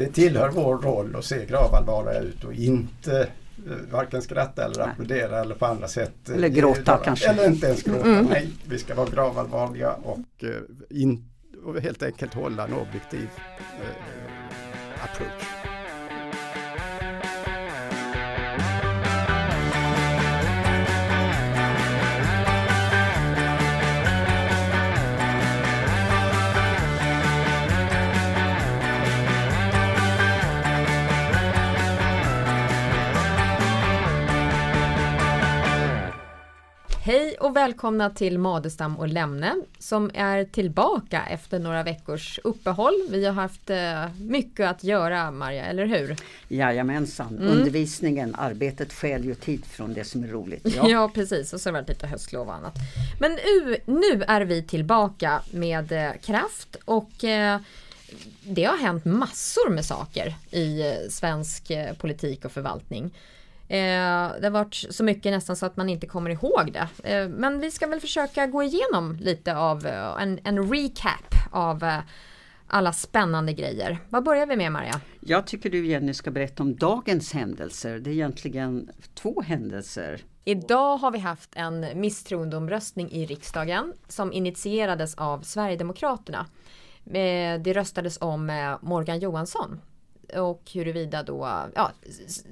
[0.00, 3.20] det tillhör vår roll att se gravallvarliga ut och inte
[3.66, 6.28] eh, varken skratta eller applådera eller på andra sätt.
[6.28, 7.28] Eller gråta eh, kanske.
[7.28, 8.08] Eller inte ens gråta.
[8.08, 8.24] Mm.
[8.24, 11.24] Nej, vi ska vara gravallvarliga och, eh, in,
[11.64, 13.28] och helt enkelt hålla en objektiv
[13.80, 15.59] eh, approach.
[37.50, 42.94] Och välkomna till Madestam och Lämne som är tillbaka efter några veckors uppehåll.
[43.10, 46.16] Vi har haft eh, mycket att göra Marja, eller hur?
[46.48, 47.48] Jajamensan, mm.
[47.48, 50.66] undervisningen, arbetet skäl ju tid från det som är roligt.
[50.76, 52.74] Ja, ja precis och så har det varit lite höstlov och annat.
[53.20, 57.60] Men nu, nu är vi tillbaka med eh, kraft och eh,
[58.42, 63.10] det har hänt massor med saker i svensk politik och förvaltning.
[63.70, 67.10] Eh, det har varit så mycket nästan så att man inte kommer ihåg det.
[67.10, 71.92] Eh, men vi ska väl försöka gå igenom lite av eh, en, en recap av
[72.66, 73.98] alla spännande grejer.
[74.08, 75.00] Vad börjar vi med Maria?
[75.20, 77.98] Jag tycker du Jenny ska berätta om dagens händelser.
[77.98, 80.20] Det är egentligen två händelser.
[80.44, 86.46] Idag har vi haft en misstroendeomröstning i riksdagen som initierades av Sverigedemokraterna.
[87.64, 89.80] Det röstades om Morgan Johansson
[90.36, 91.90] och huruvida då, ja,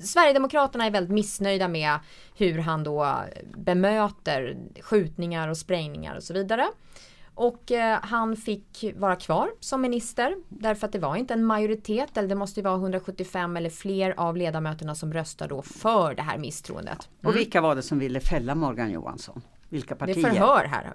[0.00, 1.98] Sverigedemokraterna är väldigt missnöjda med
[2.36, 3.16] hur han då
[3.56, 6.68] bemöter skjutningar och sprängningar och så vidare.
[7.38, 12.16] Och eh, han fick vara kvar som minister därför att det var inte en majoritet
[12.16, 16.22] eller det måste ju vara 175 eller fler av ledamöterna som röstar då för det
[16.22, 17.08] här misstroendet.
[17.20, 17.30] Mm.
[17.30, 19.42] Och vilka var det som ville fälla Morgan Johansson?
[19.68, 20.14] Vilka partier?
[20.14, 20.94] Det är förhör här.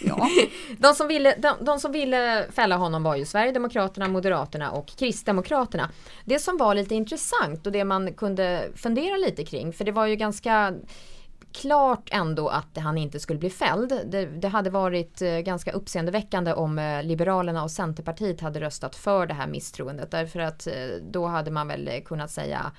[0.00, 0.28] Ja.
[0.78, 5.90] de, som ville, de, de, som ville fälla honom var ju Sverigedemokraterna, Moderaterna och Kristdemokraterna.
[6.24, 10.06] Det som var lite intressant och det man kunde fundera lite kring, för det var
[10.06, 10.74] ju ganska
[11.52, 14.00] klart ändå att han inte skulle bli fälld.
[14.06, 19.26] Det, det, hade varit eh, ganska uppseendeväckande om eh, Liberalerna och Centerpartiet hade röstat för
[19.26, 20.10] det här misstroendet.
[20.10, 20.74] Därför att eh,
[21.10, 22.72] då hade man väl kunnat säga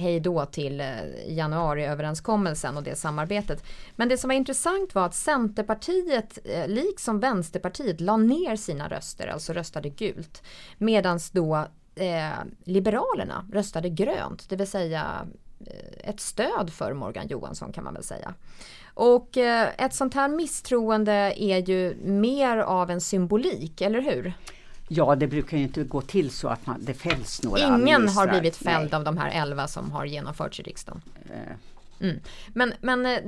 [0.00, 0.86] hej då till eh,
[1.28, 3.64] januariöverenskommelsen och det samarbetet.
[3.96, 9.52] Men det som var intressant var att Centerpartiet, liksom Vänsterpartiet, la ner sina röster, alltså
[9.52, 10.42] röstade gult.
[10.78, 12.30] Medan då eh,
[12.64, 15.26] Liberalerna röstade grönt, det vill säga
[15.66, 18.34] eh, ett stöd för Morgan Johansson kan man väl säga.
[18.94, 24.32] Och eh, ett sånt här misstroende är ju mer av en symbolik, eller hur?
[24.92, 28.28] Ja, det brukar ju inte gå till så att man, det fälls några Ingen har
[28.28, 28.98] blivit fälld Nej.
[28.98, 31.02] av de här elva som har genomförts i riksdagen.
[31.30, 31.54] Eh,
[32.00, 32.20] Mm.
[32.54, 33.18] Men, men eh,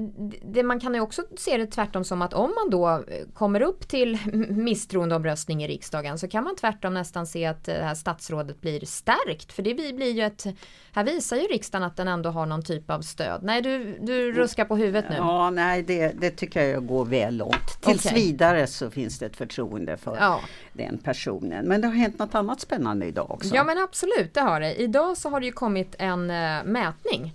[0.43, 3.63] det, man kan ju också se det tvärtom som att om man då eh, kommer
[3.63, 4.19] upp till
[4.51, 9.53] misstroendeomröstning i riksdagen så kan man tvärtom nästan se att det här statsrådet blir stärkt.
[9.53, 10.45] För det blir ju ett,
[10.93, 13.41] här visar ju riksdagen att den ändå har någon typ av stöd.
[13.43, 15.17] Nej, du, du ruskar på huvudet nu.
[15.17, 17.81] Ja, nej, det, det tycker jag går väl långt.
[17.81, 18.19] Tills okay.
[18.19, 20.41] vidare så finns det ett förtroende för ja.
[20.73, 21.65] den personen.
[21.65, 23.55] Men det har hänt något annat spännande idag också.
[23.55, 24.75] Ja, men absolut, det har det.
[24.75, 26.27] Idag så har det ju kommit en
[26.65, 27.33] mätning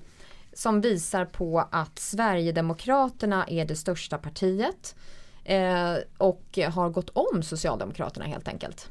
[0.58, 4.96] som visar på att Sverigedemokraterna är det största partiet
[5.44, 8.90] eh, och har gått om Socialdemokraterna helt enkelt.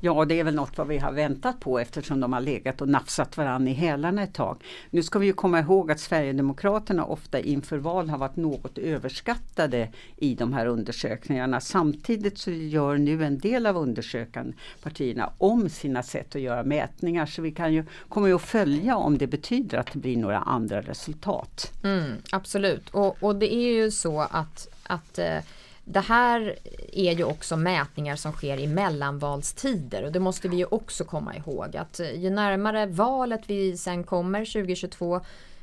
[0.00, 2.88] Ja, det är väl något vad vi har väntat på eftersom de har legat och
[2.88, 4.64] nafsat varann i hälarna ett tag.
[4.90, 9.88] Nu ska vi ju komma ihåg att Sverigedemokraterna ofta inför val har varit något överskattade
[10.16, 11.60] i de här undersökningarna.
[11.60, 14.52] Samtidigt så gör nu en del av undersökande
[14.82, 18.96] partierna om sina sätt att göra mätningar så vi kan ju kommer ju att följa
[18.96, 21.72] om det betyder att det blir några andra resultat.
[21.84, 25.38] Mm, absolut, och, och det är ju så att, att eh,
[25.84, 26.58] det här
[26.92, 31.36] är ju också mätningar som sker i mellanvalstider och det måste vi ju också komma
[31.36, 35.20] ihåg att eh, ju närmare valet vi sen kommer 2022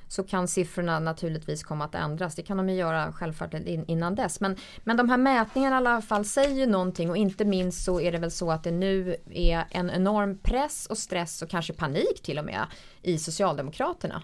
[0.07, 2.35] så kan siffrorna naturligtvis komma att ändras.
[2.35, 3.53] Det kan de ju göra självklart
[3.87, 4.39] innan dess.
[4.39, 8.01] Men, men de här mätningarna i alla fall säger ju någonting och inte minst så
[8.01, 11.73] är det väl så att det nu är en enorm press och stress och kanske
[11.73, 12.65] panik till och med
[13.01, 14.21] i Socialdemokraterna.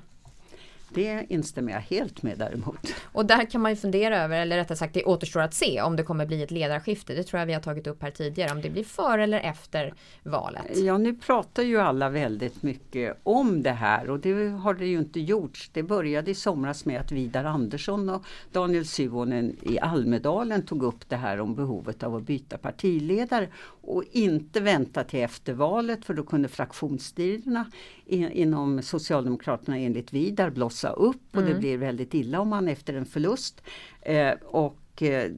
[0.94, 2.94] Det instämmer jag helt med däremot.
[3.12, 5.96] Och där kan man ju fundera över, eller rättare sagt det återstår att se om
[5.96, 7.14] det kommer bli ett ledarskifte.
[7.14, 9.94] Det tror jag vi har tagit upp här tidigare, om det blir före eller efter
[10.24, 10.78] valet.
[10.78, 14.98] Ja, nu pratar ju alla väldigt mycket om det här och det har det ju
[14.98, 15.70] inte gjorts.
[15.74, 21.10] Det började i somras med att Vidar Andersson och Daniel Suhonen i Almedalen tog upp
[21.10, 23.48] det här om behovet av att byta partiledare
[23.84, 27.66] och inte vänta till efter valet för då kunde fraktionsstriderna
[28.06, 31.54] inom Socialdemokraterna enligt Vidar blossa upp och mm.
[31.54, 33.62] det blir väldigt illa om man efter en förlust.
[34.02, 35.32] Eh, och, eh,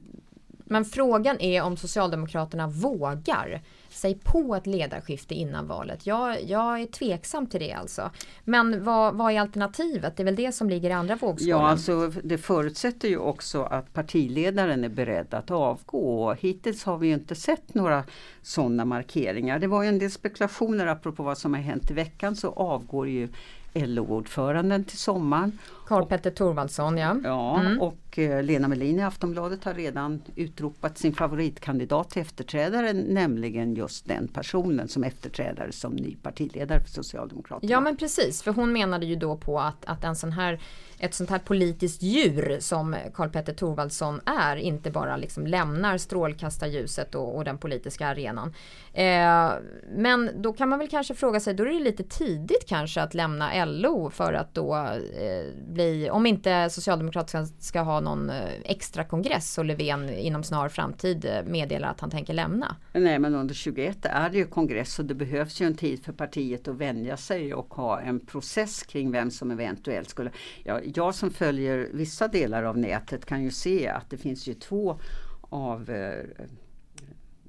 [0.64, 3.62] Men frågan är om Socialdemokraterna vågar
[3.96, 6.06] sig på ett ledarskifte innan valet.
[6.06, 8.10] Jag, jag är tveksam till det alltså.
[8.44, 10.16] Men vad, vad är alternativet?
[10.16, 11.58] Det är väl det som ligger i andra vågskålen?
[11.58, 16.32] Ja, alltså det förutsätter ju också att partiledaren är beredd att avgå.
[16.32, 18.04] Hittills har vi inte sett några
[18.42, 19.58] sådana markeringar.
[19.58, 23.08] Det var ju en del spekulationer apropå vad som har hänt i veckan så avgår
[23.08, 23.28] ju
[23.74, 25.58] LO-ordföranden till sommaren.
[25.86, 27.16] Karl-Petter Thorwaldsson ja.
[27.24, 27.80] Ja, mm.
[27.80, 34.08] och eh, Lena Melin i Aftonbladet har redan utropat sin favoritkandidat till efterträdare, nämligen just
[34.08, 37.72] den personen som efterträdare som ny partiledare för Socialdemokraterna.
[37.72, 40.60] Ja men precis, för hon menade ju då på att, att en sån här
[40.98, 47.36] ett sånt här politiskt djur som Karl-Petter Thorwaldsson är inte bara liksom lämnar strålkastarljuset och,
[47.36, 48.54] och den politiska arenan.
[48.92, 49.50] Eh,
[49.96, 53.14] men då kan man väl kanske fråga sig, då är det lite tidigt kanske att
[53.14, 55.44] lämna LO för att då eh,
[55.76, 61.24] bli, om inte Socialdemokraterna ska, ha någon eh, extra kongress och Löfven inom snar framtid
[61.24, 62.76] eh, meddelar att han tänker lämna.
[62.92, 66.12] Nej men under 21 är det ju kongress och det behövs ju en tid för
[66.12, 70.30] partiet att vänja sig och ha en process kring vem som eventuellt skulle...
[70.64, 74.54] Ja, jag som följer vissa delar av nätet kan ju se att det finns ju
[74.54, 75.00] två
[75.40, 76.24] av eh,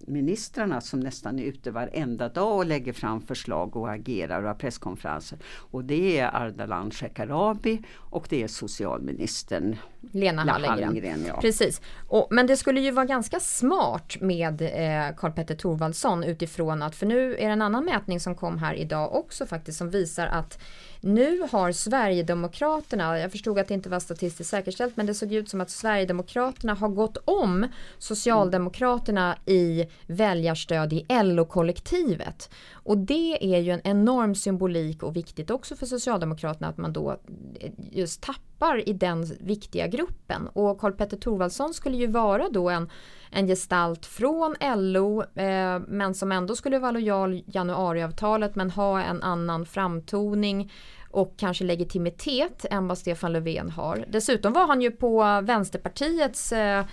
[0.08, 4.56] ministrarna som nästan är ute varenda dag och lägger fram förslag och agerar och har
[4.56, 5.40] presskonferenser.
[5.72, 9.76] Och det är Ardalan Shekarabi och det är socialministern
[10.12, 10.86] Lena Hallengren.
[10.86, 11.42] Hallengren ja.
[11.42, 11.82] Precis.
[12.08, 17.06] Och, men det skulle ju vara ganska smart med eh, Karl-Petter Thorwaldsson utifrån att, för
[17.06, 20.60] nu är det en annan mätning som kom här idag också faktiskt som visar att
[21.02, 25.50] nu har Sverigedemokraterna, jag förstod att det inte var statistiskt säkerställt, men det såg ut
[25.50, 27.68] som att Sverigedemokraterna har gått om
[27.98, 32.50] Socialdemokraterna i väljarstöd i LO-kollektivet.
[32.72, 37.12] Och det är ju en enorm symbolik och viktigt också för Socialdemokraterna att man då
[37.60, 40.48] eh, just tappar i den viktiga gruppen.
[40.48, 42.90] Och Karl-Petter Thorwaldsson skulle ju vara då en,
[43.32, 49.24] en gestalt från LO eh, men som ändå skulle vara lojal januariavtalet men ha en
[49.24, 50.72] annan framtoning
[51.12, 54.06] och kanske legitimitet än vad Stefan Löfven har.
[54.08, 56.86] Dessutom var han ju på Vänsterpartiets eh,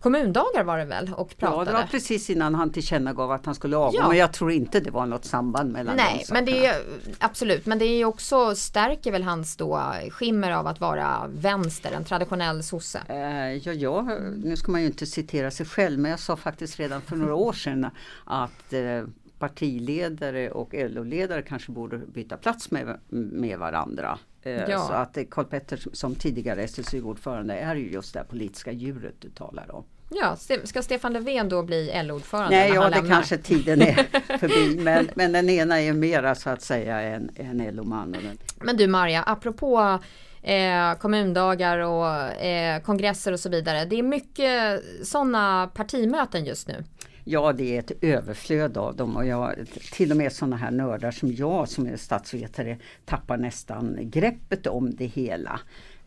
[0.00, 1.60] kommundagar var det väl och pratade.
[1.60, 3.98] Ja, det var precis innan han tillkännagav att han skulle avgå.
[3.98, 4.08] Ja.
[4.08, 6.76] Men jag tror inte det var något samband mellan Nej, men det är
[7.18, 7.66] absolut.
[7.66, 12.62] Men det är också stärker väl hans då skimmer av att vara vänster, en traditionell
[12.62, 13.02] sosse.
[13.08, 14.02] Eh, ja, ja,
[14.44, 17.34] nu ska man ju inte citera sig själv, men jag sa faktiskt redan för några
[17.34, 17.90] år sedan
[18.24, 19.04] att eh,
[19.38, 24.18] partiledare och LO-ledare kanske borde byta plats med, med varandra.
[24.42, 24.78] Eh, ja.
[24.78, 29.74] Så att Karl Petter som tidigare SSU-ordförande är ju just det politiska djuret du talar
[29.74, 29.84] om.
[30.12, 32.56] Ja, ska Stefan Löfven då bli LO-ordförande?
[32.56, 33.10] Nej, ja, det lämnar?
[33.10, 33.94] kanske tiden är
[34.38, 34.80] förbi.
[34.80, 38.16] Men, men den ena är mera så att säga en, en LO-man.
[38.60, 39.98] Men du Maria, apropå
[40.42, 43.84] eh, kommundagar och eh, kongresser och så vidare.
[43.84, 46.84] Det är mycket sådana partimöten just nu.
[47.24, 49.54] Ja, det är ett överflöd av dem och jag,
[49.92, 54.94] till och med sådana här nördar som jag som är statsvetare tappar nästan greppet om
[54.94, 55.60] det hela.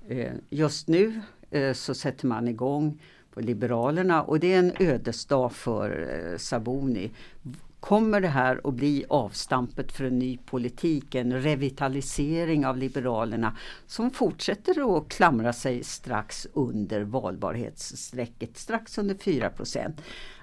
[0.07, 1.21] Eh, just nu
[1.51, 3.01] eh, så sätter man igång
[3.33, 7.11] på Liberalerna och det är en ödesdag för eh, Sabuni.
[7.79, 13.57] Kommer det här att bli avstampet för en ny politik, en revitalisering av Liberalerna
[13.87, 19.51] som fortsätter att klamra sig strax under valbarhetsstrecket, strax under 4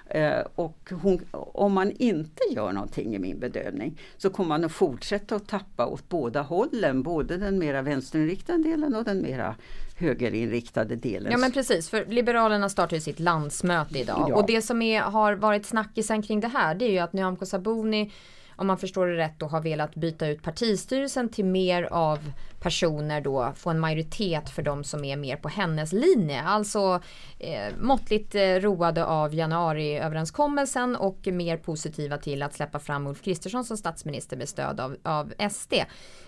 [0.55, 5.35] och hon, om man inte gör någonting i min bedömning så kommer man att fortsätta
[5.35, 7.03] att tappa åt båda hållen.
[7.03, 9.55] Både den mera vänsterinriktade delen och den mera
[9.97, 11.31] högerinriktade delen.
[11.31, 14.25] Ja men precis, för Liberalerna startar ju sitt landsmöte idag.
[14.29, 14.35] Ja.
[14.35, 17.45] Och det som är, har varit snackisen kring det här det är ju att Nyamko
[17.45, 18.11] Sabuni
[18.55, 22.19] om man förstår det rätt då har velat byta ut partistyrelsen till mer av
[22.61, 26.41] personer då få en majoritet för de som är mer på hennes linje.
[26.41, 27.01] Alltså
[27.39, 33.65] eh, måttligt eh, roade av januariöverenskommelsen och mer positiva till att släppa fram Ulf Kristersson
[33.65, 35.73] som statsminister med stöd av, av SD.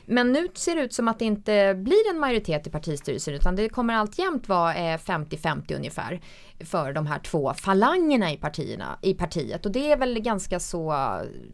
[0.06, 3.56] Men nu ser det ut som att det inte blir en majoritet i partistyrelsen utan
[3.56, 6.22] det kommer alltjämt vara 50-50 eh, ungefär
[6.60, 10.96] för de här två falangerna i, partierna, i partiet och det är väl ganska så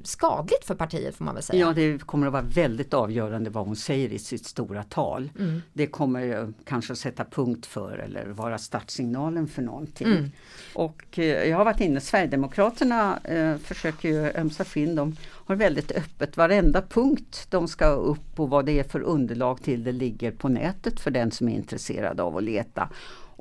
[0.04, 1.60] skadligt för partiet får man väl säga.
[1.60, 5.30] Ja det kommer att vara väldigt avgörande vad hon säger i sitt stora tal.
[5.40, 5.62] Mm.
[5.74, 10.08] Det kommer ju kanske att sätta punkt för eller vara startsignalen för någonting.
[10.08, 10.32] Mm.
[10.74, 14.96] Och eh, jag har varit inne, Sverigedemokraterna eh, försöker ju ömsa skinn.
[14.96, 19.64] De har väldigt öppet, varenda punkt de ska upp och vad det är för underlag
[19.64, 22.90] till det ligger på nätet för den som är intresserad av att leta.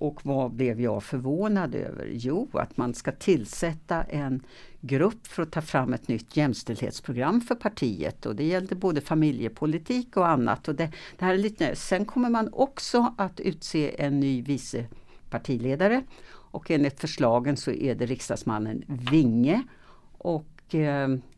[0.00, 2.10] Och vad blev jag förvånad över?
[2.12, 4.42] Jo, att man ska tillsätta en
[4.80, 10.16] grupp för att ta fram ett nytt jämställdhetsprogram för partiet och det gällde både familjepolitik
[10.16, 10.68] och annat.
[10.68, 14.86] Och det, det här är lite, sen kommer man också att utse en ny vice
[15.30, 19.62] partiledare och enligt förslagen så är det riksdagsmannen Vinge
[20.18, 20.57] och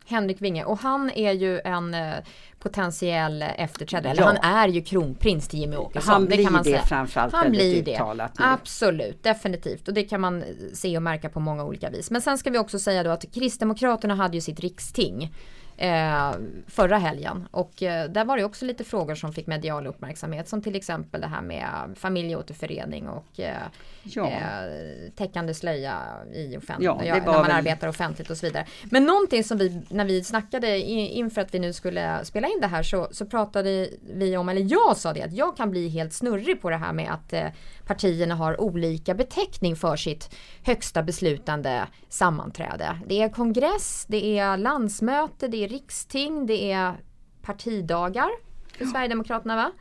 [0.05, 2.13] Henrik Winge och han är ju en eh,
[2.59, 4.11] potentiell efterträdare.
[4.11, 4.27] Eller Ja.
[4.27, 6.13] han är ju kronprins till Jimmy Åkesson.
[6.13, 6.81] han det blir kan man det säga.
[6.81, 7.91] framförallt Han blir det.
[7.93, 8.45] uttalat nu.
[8.45, 9.87] Absolut, definitivt.
[9.87, 12.11] Och det kan man se och märka på många olika vis.
[12.11, 15.33] Men sen ska vi också säga då att Kristdemokraterna hade ju sitt riksting
[15.77, 16.31] eh,
[16.67, 17.47] förra helgen.
[17.51, 20.47] Och eh, där var det också lite frågor som fick medial uppmärksamhet.
[20.47, 23.55] Som till exempel det här med familjeåterförening och eh,
[24.03, 24.27] Ja.
[24.29, 25.97] eh, täckande slöja
[26.33, 28.65] i offent- Ja, ja, när man väl- arbetar offentligt och så vidare.
[28.83, 32.57] Men någonting som vi, när vi snackade i- inför att vi nu skulle spela in
[32.61, 35.89] det här så, så pratade vi om, eller jag sa det, att jag kan bli
[35.89, 37.45] helt snurrig på det här med att eh,
[37.91, 42.99] partierna har olika beteckning för sitt högsta beslutande sammanträde.
[43.07, 46.93] Det är kongress, det är landsmöte, det är riksting, det är
[47.41, 48.29] partidagar
[48.77, 49.71] för Sverigedemokraterna va?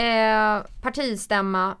[0.00, 1.76] Eh, partistämma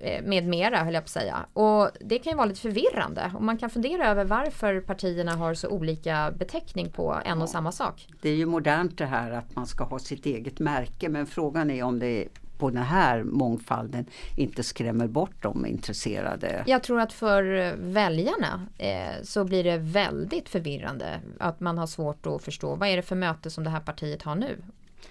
[0.00, 1.46] eh, med mera höll jag på att säga.
[1.52, 5.54] Och det kan ju vara lite förvirrande och man kan fundera över varför partierna har
[5.54, 8.08] så olika beteckning på en och samma sak.
[8.22, 11.70] Det är ju modernt det här att man ska ha sitt eget märke men frågan
[11.70, 12.28] är om det
[12.62, 14.04] på den här mångfalden
[14.36, 16.64] inte skrämmer bort de intresserade.
[16.66, 21.86] Jag tror att för eh, väljarna eh, så blir det väldigt förvirrande att man har
[21.86, 24.56] svårt att förstå vad är det för möte som det här partiet har nu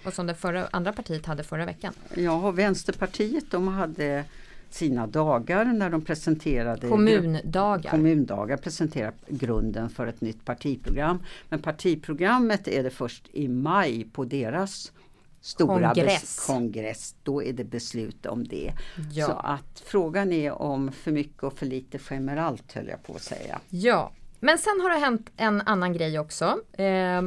[0.04, 1.92] och som det förra, andra partiet hade förra veckan.
[2.14, 4.24] Ja, Vänsterpartiet de hade
[4.70, 7.90] sina dagar när de presenterade Kommundagar.
[7.90, 11.22] kommundagar presenterar grunden för ett nytt partiprogram.
[11.48, 14.92] Men partiprogrammet är det först i maj på deras
[15.42, 16.46] stora Kongress.
[16.46, 17.14] kongress.
[17.22, 18.72] Då är det beslut om det.
[19.12, 19.26] Ja.
[19.26, 21.98] Så att frågan är om för mycket och för lite
[22.38, 23.60] allt höll jag på att säga.
[23.68, 26.44] Ja, men sen har det hänt en annan grej också.
[26.72, 27.22] Eh,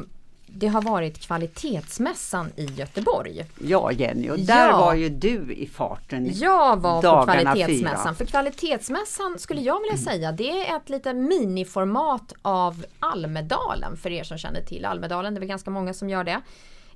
[0.48, 3.46] det har varit kvalitetsmässan i Göteborg.
[3.62, 4.78] Ja Jenny, och där Ja.
[4.78, 6.30] var ju du i farten.
[6.34, 8.06] Jag var på kvalitetsmässan.
[8.06, 8.14] fyra.
[8.16, 14.24] För kvalitetsmässan skulle jag vilja säga det är ett litet miniformat av Almedalen för er
[14.24, 15.34] som känner till Almedalen.
[15.34, 16.42] Det är väl ganska många som gör det.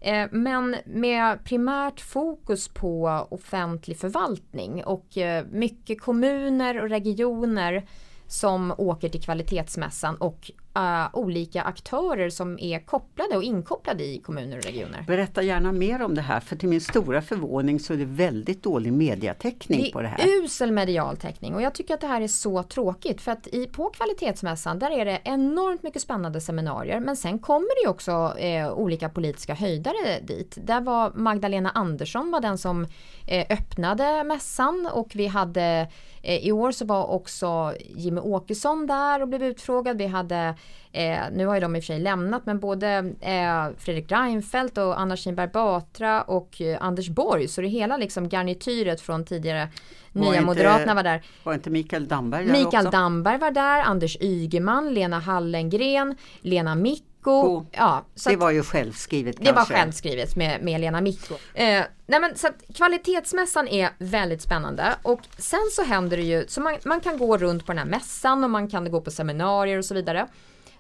[0.02, 7.88] Eh, men med primärt fokus på offentlig förvaltning och eh, mycket kommuner och regioner
[8.28, 14.58] som åker till kvalitetsmässan och eh, olika aktörer som är kopplade och inkopplade i kommuner
[14.58, 15.04] och regioner.
[15.08, 18.64] Berätta gärna mer om det här för till min stora förvåning så är det väldigt
[18.64, 20.20] dålig mediatäckning på det här.
[20.20, 23.48] är usel medial täckning och jag tycker att det här är så tråkigt för att
[23.48, 27.90] i, på kvalitetsmässan där är det enormt mycket spännande seminarier men sen kommer det ju
[27.90, 30.58] också eh, olika politiska höjdare dit.
[30.62, 32.88] Där var Magdalena Andersson var den som
[33.28, 35.88] eh, öppnade mässan och vi hade
[36.22, 39.98] eh, i år så var också Jimmy Åkesson där och blev utfrågad.
[39.98, 40.56] Vi hade
[40.92, 44.78] Eh, nu har ju de i och för sig lämnat men både eh, Fredrik Reinfeldt
[44.78, 49.68] och Anna Kinberg Batra och eh, Anders Borg så det hela liksom garnityret från tidigare
[50.14, 51.22] Var Nya inte- Moderaterna var där.
[51.44, 52.90] Var inte Mikael Damberg där Mikael också?
[52.98, 56.76] Damberg var där, Anders Ygeman, Lena Hallengren, Lena
[57.20, 57.42] Micko.
[57.42, 57.66] Ko.
[57.72, 59.74] Ja, så det var ju självskrivet det var kanske.
[59.74, 61.34] självskrivet med, med Lena Micko.
[61.54, 66.46] Eh, nej men så att kvalitetsmässan är väldigt spännande och sen så händer det ju,
[66.48, 69.12] så man, man kan gå runt på den här mässan och man kan gå på
[69.12, 70.28] seminarier och så vidare.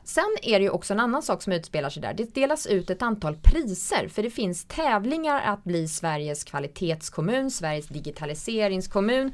[0.03, 2.13] Sen är det ju också en annan sak som utspelar sig där.
[2.13, 7.87] Det delas ut ett antal priser för det finns tävlingar att bli Sveriges kvalitetskommun, Sveriges
[7.87, 9.33] digitaliseringskommun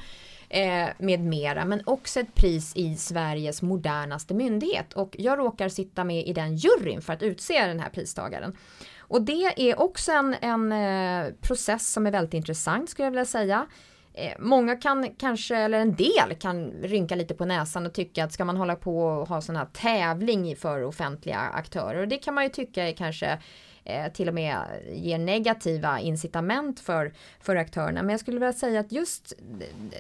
[0.56, 1.66] eh, med mera.
[1.66, 4.94] Men också ett pris i Sveriges modernaste myndighet.
[4.94, 8.58] Och jag råkar sitta med i den juryn för att utse den här pristagaren.
[8.98, 13.26] Och det är också en, en eh, process som är väldigt intressant skulle jag vilja
[13.26, 13.66] säga.
[14.14, 18.34] Eh, Många kan kanske, eller en del kan rynka lite på näsan och tycka att
[18.34, 22.02] ska man hålla på och ha sån här tävling för offentliga aktörer.
[22.02, 23.40] Och det kan man ju tycka är kanske
[23.86, 24.58] eh, till och med
[24.92, 28.02] ger negativa incitament för, för aktörerna.
[28.02, 29.34] Men jag skulle vilja säga att just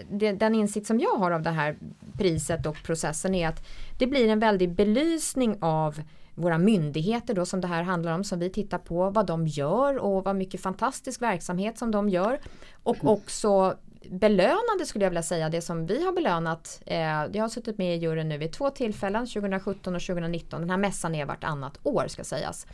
[0.10, 1.75] det, den insikt som jag har av det här
[2.18, 3.65] priset och processen är att
[4.00, 6.01] det blir en väldig belysning av
[6.36, 9.98] våra myndigheter då som det här handlar om som vi tittar på vad de gör
[9.98, 12.39] och vad mycket fantastisk verksamhet som de gör
[12.84, 13.77] och också
[14.10, 16.82] belönande skulle jag vilja säga det som vi har belönat.
[16.86, 20.62] Eh, jag har suttit med i juryn nu vid två tillfällen 2017 och 2019.
[20.62, 22.68] Den här mässan är vartannat år ska sägas.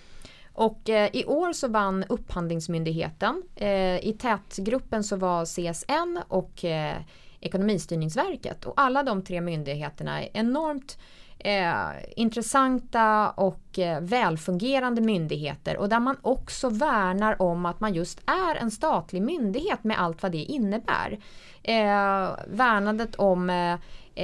[0.61, 3.43] Och eh, i år så vann Upphandlingsmyndigheten.
[3.55, 6.97] Eh, I tätgruppen så var CSN och eh,
[7.39, 8.65] Ekonomistyrningsverket.
[8.65, 10.97] Och alla de tre myndigheterna är enormt
[11.39, 11.73] eh,
[12.15, 18.55] intressanta och eh, välfungerande myndigheter och där man också värnar om att man just är
[18.55, 21.19] en statlig myndighet med allt vad det innebär.
[21.63, 23.73] Eh, värnandet om eh,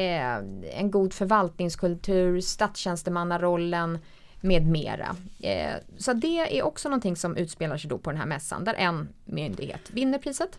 [0.01, 0.38] eh,
[0.74, 4.00] en god förvaltningskultur, statstjänstemannarollen
[4.48, 5.16] med mera.
[5.39, 8.74] Eh, så det är också någonting som utspelar sig då på den här mässan där
[8.74, 10.58] en myndighet vinner priset.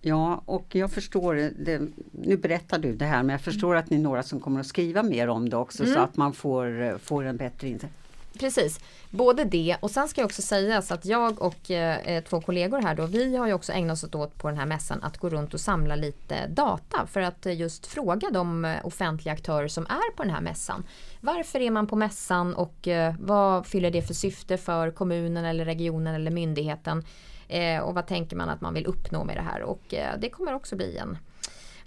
[0.00, 1.80] Ja, och jag förstår, det,
[2.12, 4.66] nu berättar du det här, men jag förstår att ni är några som kommer att
[4.66, 5.94] skriva mer om det också Mm.
[5.94, 7.92] så att man får, får en bättre insikt
[8.36, 8.80] precis.
[9.10, 12.82] Både det och sen ska jag också sägas att jag och eh, eh, två kollegor
[12.82, 15.28] här då, vi har ju också ägnat oss åt på den här mässan att gå
[15.28, 20.16] runt och samla lite data för att eh, just fråga de offentliga aktörer som är
[20.16, 20.84] på den här mässan.
[21.20, 25.64] Varför är man på mässan och eh, vad fyller det för syfte för kommunen eller
[25.64, 27.04] regionen eller myndigheten?
[27.48, 29.62] Eh, och vad tänker man att man vill uppnå med det här?
[29.62, 31.18] Och eh, det kommer också bli en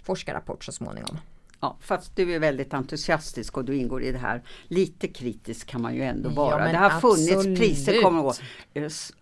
[0.02, 1.18] forskarrapport så småningom.
[1.62, 4.42] Ja, fast du är väldigt entusiastisk och du ingår i det här.
[4.68, 6.66] Lite kritisk kan man ju ändå vara.
[6.66, 7.58] Ja, det har funnits absolut.
[7.58, 8.34] priser, kommer ihåg.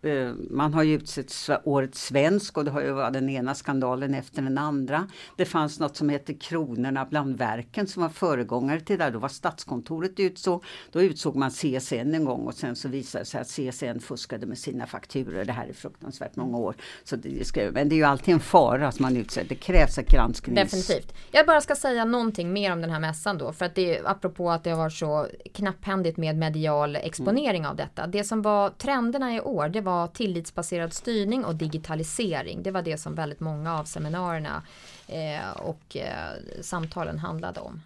[0.03, 1.33] Eh, Man har ju utsett
[1.65, 5.09] årets svensk och det har ju varit den ena skandalen efter den andra.
[5.37, 9.05] Det fanns något som hette Kronorna bland verken som var föregångare till det.
[9.05, 9.11] där.
[9.11, 10.65] Då var Statskontoret utsåg.
[10.93, 14.47] Då utsåg man CSN en gång och sen så visade det sig att CSN fuskade
[14.47, 15.45] med sina fakturor.
[15.45, 16.75] Det här är fruktansvärt många år.
[17.05, 19.45] Så det men det är ju alltid en fara att man utser.
[19.49, 20.71] Det krävs ett gransknings...
[20.71, 21.15] Definitivt.
[21.31, 23.53] Jag bara ska säga någonting mer om den här mässan då.
[23.53, 27.77] För att det är apropå att det har varit så knapphändigt med medial exponering av
[27.77, 28.07] detta.
[28.07, 32.63] Det som var trenderna i år det var tillitsbaserad styrning och digitalisering.
[32.63, 34.63] Det var det som väldigt många av seminarierna
[35.07, 37.83] eh, och eh, samtalen handlade om.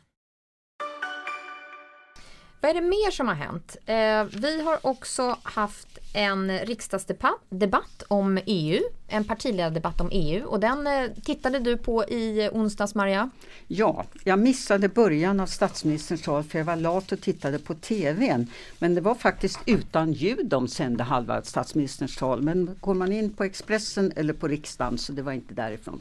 [2.63, 3.77] Vad är det mer som har hänt?
[3.87, 10.87] Eh, vi har också haft en riksdagsdebatt om EU, en partiledardebatt om EU och den
[10.87, 13.31] eh, tittade du på i onsdags Maria.
[13.67, 18.47] Ja, jag missade början av statsministerns tal för jag var lat och tittade på TVn.
[18.79, 22.43] Men det var faktiskt utan ljud de sände halva statsministerns tal.
[22.43, 26.01] Men går man in på Expressen eller på riksdagen så det var inte därifrån.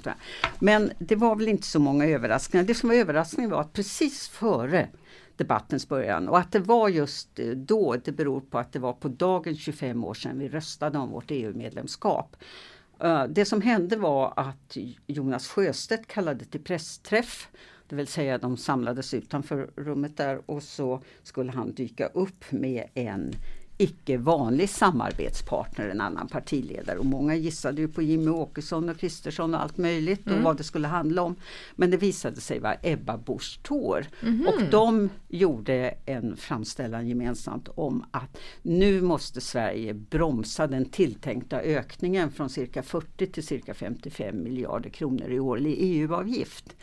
[0.60, 2.66] Men det var väl inte så många överraskningar.
[2.66, 4.88] Det som var överraskningen var att precis före
[5.42, 8.94] debattens början och att det var just eh, då, det beror på att det var
[8.94, 12.36] på dagen 25 år sedan vi röstade om vårt EU-medlemskap.
[13.00, 17.48] Eh, det som hände var att Jonas Sjöstedt kallade till pressträff.
[17.90, 22.88] Det vill säga de samlades utanför rummet där och så skulle han dyka upp med
[22.94, 23.32] en
[23.82, 26.98] icke vanlig samarbetspartner, en annan partiledare.
[26.98, 30.64] Och många gissade ju på Jimmy Åkesson och Kristersson och allt möjligt och vad det
[30.64, 31.36] skulle handla om.
[31.76, 34.06] Men det visade sig vara Ebba Busch Thor.
[34.48, 42.32] Och de gjorde en framställan gemensamt om att nu måste Sverige bromsa den tilltänkta ökningen
[42.32, 46.76] från cirka 40 till cirka 55 miljarder kronor i årlig EU-avgift.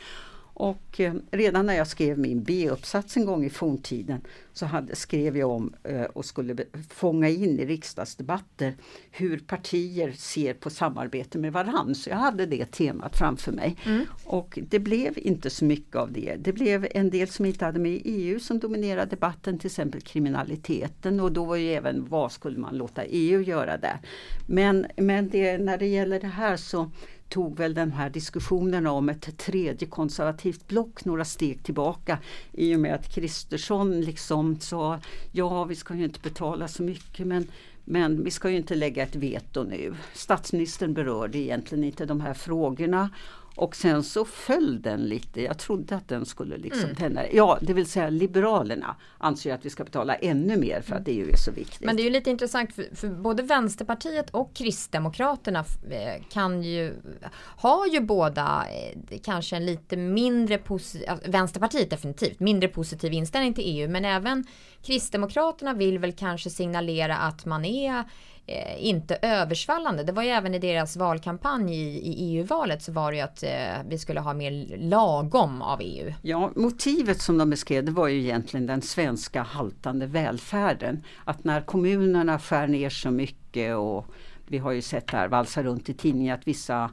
[0.58, 4.20] Och eh, redan när jag skrev min B-uppsats en gång i forntiden
[4.52, 6.56] så hade, skrev jag om eh, och skulle
[6.90, 8.74] fånga in i riksdagsdebatter
[9.10, 11.94] hur partier ser på samarbete med varann.
[11.94, 13.76] Så jag hade det temat framför mig.
[14.24, 16.36] Och det blev inte så mycket av det.
[16.38, 21.20] Det blev en del som inte hade med EU som dominerade debatten, till exempel kriminaliteten
[21.20, 23.98] och då var ju även vad skulle man låta EU göra där.
[24.46, 26.90] Men, men det, när det gäller det här så
[27.28, 32.18] tog väl den här diskussionen om ett tredje konservativt block några steg tillbaka
[32.52, 35.00] i och med att Kristersson liksom sa
[35.32, 37.46] ja vi ska ju inte betala så mycket men
[37.90, 39.94] men vi ska ju inte lägga ett veto nu.
[40.14, 43.10] Statsministern berörde egentligen inte de här frågorna
[43.58, 45.42] och sen så föll den lite.
[45.42, 47.32] Jag trodde att den skulle liksom tända.
[47.32, 51.30] Ja, det vill säga Liberalerna anser att vi ska betala ännu mer för att EU
[51.30, 51.80] är så viktigt.
[51.80, 56.94] Men det är ju lite intressant för, för både Vänsterpartiet och Kristdemokraterna eh, kan ju
[57.40, 58.66] har ju båda
[59.10, 64.44] eh, kanske en lite mindre positiv, Vänsterpartiet definitivt mindre positiv inställning till EU men även
[64.82, 68.04] Kristdemokraterna vill väl kanske signalera att man är
[68.46, 70.04] eh, inte översvallande.
[70.04, 73.42] Det var ju även i deras valkampanj i, i EU-valet så var det ju att
[73.42, 73.50] eh,
[73.88, 76.12] vi skulle ha mer lagom av EU.
[76.22, 81.04] Ja, motivet som de beskrev det var ju egentligen den svenska haltande välfärden.
[81.24, 84.06] Att när kommunerna skär ner så mycket och
[84.46, 86.90] vi har ju sett det här valsa runt i tidningen att vissa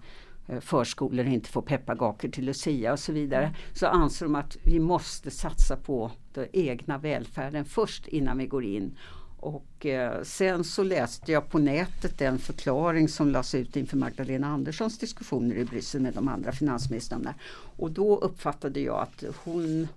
[0.62, 3.56] förskolor inte får pepparkakor till Lucia och så vidare.
[3.74, 8.64] Så anser de att vi måste satsa på den egna välfärden först innan vi går
[8.64, 8.98] in.
[9.40, 14.48] Och eh, sen så läste jag på nätet den förklaring som lades ut inför Magdalena
[14.48, 17.34] Anderssons diskussioner i Bryssel med de andra finansministrarna.
[17.78, 19.88] Och då uppfattade jag att hon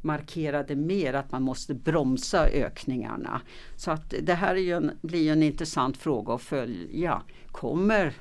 [0.00, 3.40] markerade mer att man måste bromsa ökningarna.
[3.76, 7.22] Så att det här en, blir en intressant fråga att följa.
[7.52, 8.14] Kommer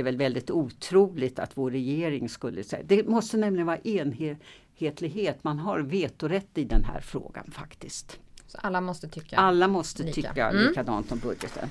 [0.00, 2.82] det är väl väldigt otroligt att vår regering skulle säga.
[2.86, 5.44] Det måste nämligen vara enhetlighet.
[5.44, 8.18] Man har vetorätt i den här frågan faktiskt.
[8.46, 9.36] Så alla måste tycka.
[9.36, 10.14] Alla måste Lika.
[10.14, 10.68] tycka Mm.
[10.68, 11.70] likadant om budgeten.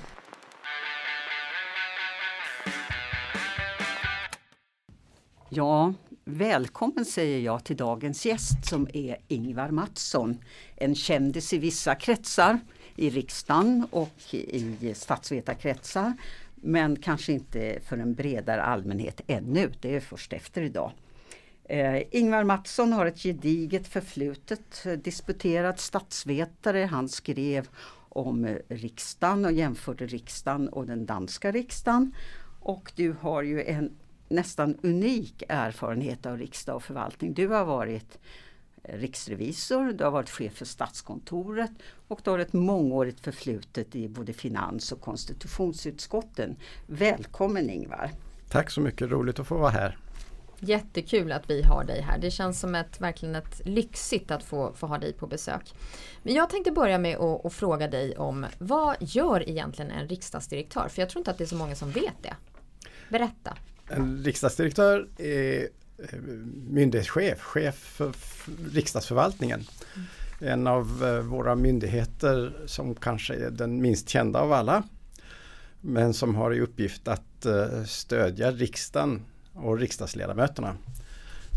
[5.48, 10.38] Ja, välkommen säger jag till dagens gäst som är Ingvar Mattsson.
[10.76, 12.58] En kändis i vissa kretsar,
[12.96, 16.12] i riksdagen och i statsvetarkretsar.
[16.60, 20.92] Men kanske inte för en bredare allmänhet ännu, det är först efter idag.
[21.64, 26.84] Eh, Ingvar Mattsson har ett gediget förflutet, eh, disputerad statsvetare.
[26.84, 27.68] Han skrev
[28.08, 32.14] om eh, riksdagen och jämförde riksdagen och den danska riksdagen.
[32.60, 33.96] Och du har ju en
[34.28, 37.34] nästan unik erfarenhet av riksdag och förvaltning.
[37.34, 38.18] Du har varit
[38.82, 41.70] riksrevisor, du har varit chef för Statskontoret
[42.08, 46.56] och du har ett mångårigt förflutet i både finans och konstitutionsutskotten.
[46.86, 48.10] Välkommen Ingvar!
[48.48, 49.98] Tack så mycket, roligt att få vara här.
[50.62, 52.18] Jättekul att vi har dig här.
[52.18, 55.74] Det känns som ett, verkligen ett lyxigt att få, få ha dig på besök.
[56.22, 60.88] Men jag tänkte börja med att, att fråga dig om vad gör egentligen en riksdagsdirektör?
[60.88, 62.34] För jag tror inte att det är så många som vet det.
[63.08, 63.56] Berätta.
[63.88, 65.68] En riksdagsdirektör är
[66.68, 68.12] myndighetschef, chef för
[68.72, 69.60] riksdagsförvaltningen.
[70.40, 74.82] En av eh, våra myndigheter som kanske är den minst kända av alla.
[75.80, 80.76] Men som har i uppgift att eh, stödja riksdagen och riksdagsledamöterna.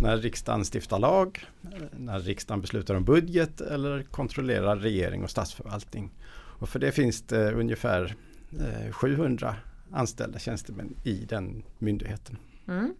[0.01, 1.45] När riksdagen stiftar lag,
[1.91, 6.11] när riksdagen beslutar om budget eller kontrollerar regering och statsförvaltning.
[6.59, 8.15] Och för det finns det ungefär
[8.91, 9.55] 700
[9.91, 12.37] anställda tjänstemän i den myndigheten.
[12.67, 12.93] Mm.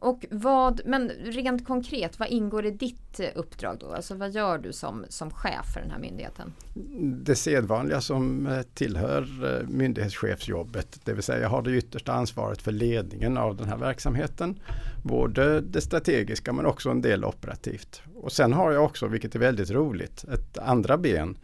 [0.00, 3.92] Och vad, men rent konkret, vad ingår i ditt uppdrag då?
[3.92, 6.52] Alltså vad gör du som, som chef för den här myndigheten?
[7.24, 12.62] Det sedvanliga som eh, tillhör eh, myndighetschefsjobbet, det vill säga jag har det yttersta ansvaret
[12.62, 14.60] för ledningen av den här verksamheten.
[15.02, 18.02] Både det strategiska men också en del operativt.
[18.14, 21.36] Och sen har jag också, vilket är väldigt roligt, ett andra ben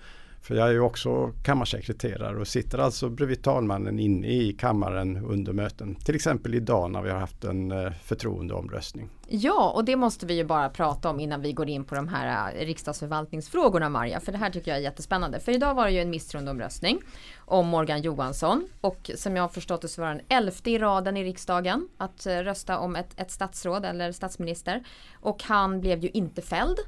[0.44, 5.52] för jag är ju också kammarsekreterare och sitter alltså bredvid talmannen inne i kammaren under
[5.52, 5.94] möten.
[5.94, 9.08] Till exempel idag när vi har haft en eh, förtroendeomröstning.
[9.28, 12.08] Ja, och det måste vi ju bara prata om innan vi går in på de
[12.08, 14.20] här eh, riksdagsförvaltningsfrågorna Marja.
[14.20, 15.40] För det här tycker jag är jättespännande.
[15.40, 16.98] För idag var det ju en misstroendeomröstning
[17.36, 18.68] om Morgan Johansson.
[18.80, 22.26] Och som jag har förstått det så var den elfte i raden i riksdagen att
[22.26, 24.84] eh, rösta om ett, ett statsråd eller statsminister.
[25.20, 26.78] Och han blev ju inte fälld.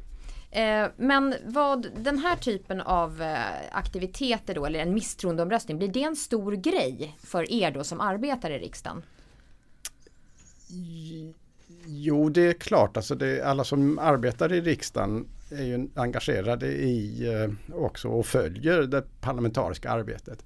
[0.56, 3.36] Eh, men vad den här typen av eh,
[3.72, 8.50] aktiviteter då, eller en misstroendeomröstning, blir det en stor grej för er då som arbetar
[8.50, 9.02] i riksdagen?
[11.86, 12.96] Jo, det är klart.
[12.96, 18.82] Alltså det, alla som arbetar i riksdagen är ju engagerade i eh, också och följer
[18.82, 20.44] det parlamentariska arbetet.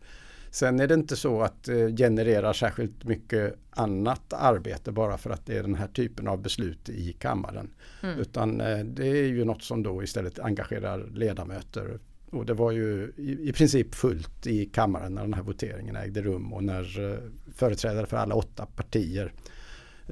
[0.50, 5.46] Sen är det inte så att det genererar särskilt mycket annat arbete bara för att
[5.46, 7.70] det är den här typen av beslut i kammaren.
[8.02, 8.18] Mm.
[8.18, 11.98] Utan eh, det är ju något som då istället engagerar ledamöter.
[12.30, 16.22] Och det var ju i, i princip fullt i kammaren när den här voteringen ägde
[16.22, 17.18] rum och när eh,
[17.54, 19.32] företrädare för alla åtta partier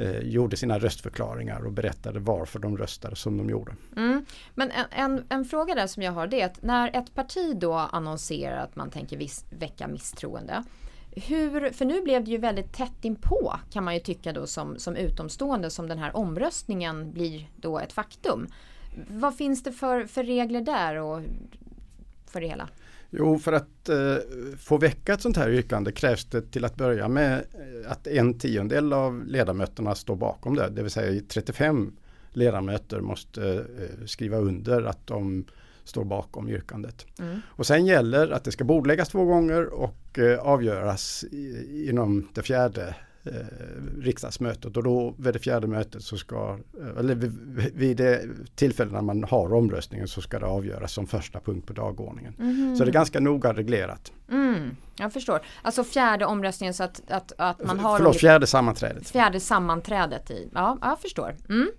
[0.01, 3.73] eh, gjorde sina röstförklaringar och berättade varför de röstade som de gjorde.
[3.97, 4.25] Mm.
[4.55, 7.57] Men en, en, en, fråga där som jag har det är att när ett parti
[7.57, 10.65] då annonserar att man tänker vis, väcka misstroende.
[11.11, 14.79] Hur, för nu blev det ju väldigt tätt inpå kan man ju tycka då som,
[14.79, 18.47] som utomstående som den här omröstningen blir då ett faktum.
[19.09, 21.23] Vad finns det för, för regler där och
[22.27, 22.69] för det hela?
[23.11, 24.17] Jo, för att eh,
[24.59, 28.39] få väcka ett sånt här yrkande krävs det till att börja med eh, att en
[28.39, 30.69] tiondel av ledamöterna står bakom det.
[30.69, 31.93] Det vill säga 35
[32.33, 35.45] ledamöter måste eh, skriva under att de
[35.85, 37.07] står bakom yrkandet.
[37.19, 37.41] Mm.
[37.49, 42.43] Och sen gäller att det ska bordläggas två gånger och eh, avgöras i, inom det
[42.43, 42.95] fjärde
[43.25, 43.33] eh,
[44.01, 46.59] riksdagsmötet och då vid det fjärde mötet så ska,
[46.99, 47.33] eller vid,
[47.75, 48.23] vid det
[48.55, 52.35] tillfälle när man har omröstningen så ska det avgöras som första punkt på dagordningen.
[52.39, 52.77] Mm.
[52.77, 54.13] Så det är ganska noga reglerat.
[54.31, 55.41] Mm, jag förstår.
[55.63, 57.97] Alltså fjärde omröstningen så att, att, att man har...
[57.97, 59.09] Förlåt, fjärde sammanträdet.
[59.09, 61.37] Fjärde sammanträdet i, ja, jag förstår.
[61.49, 61.71] Mm.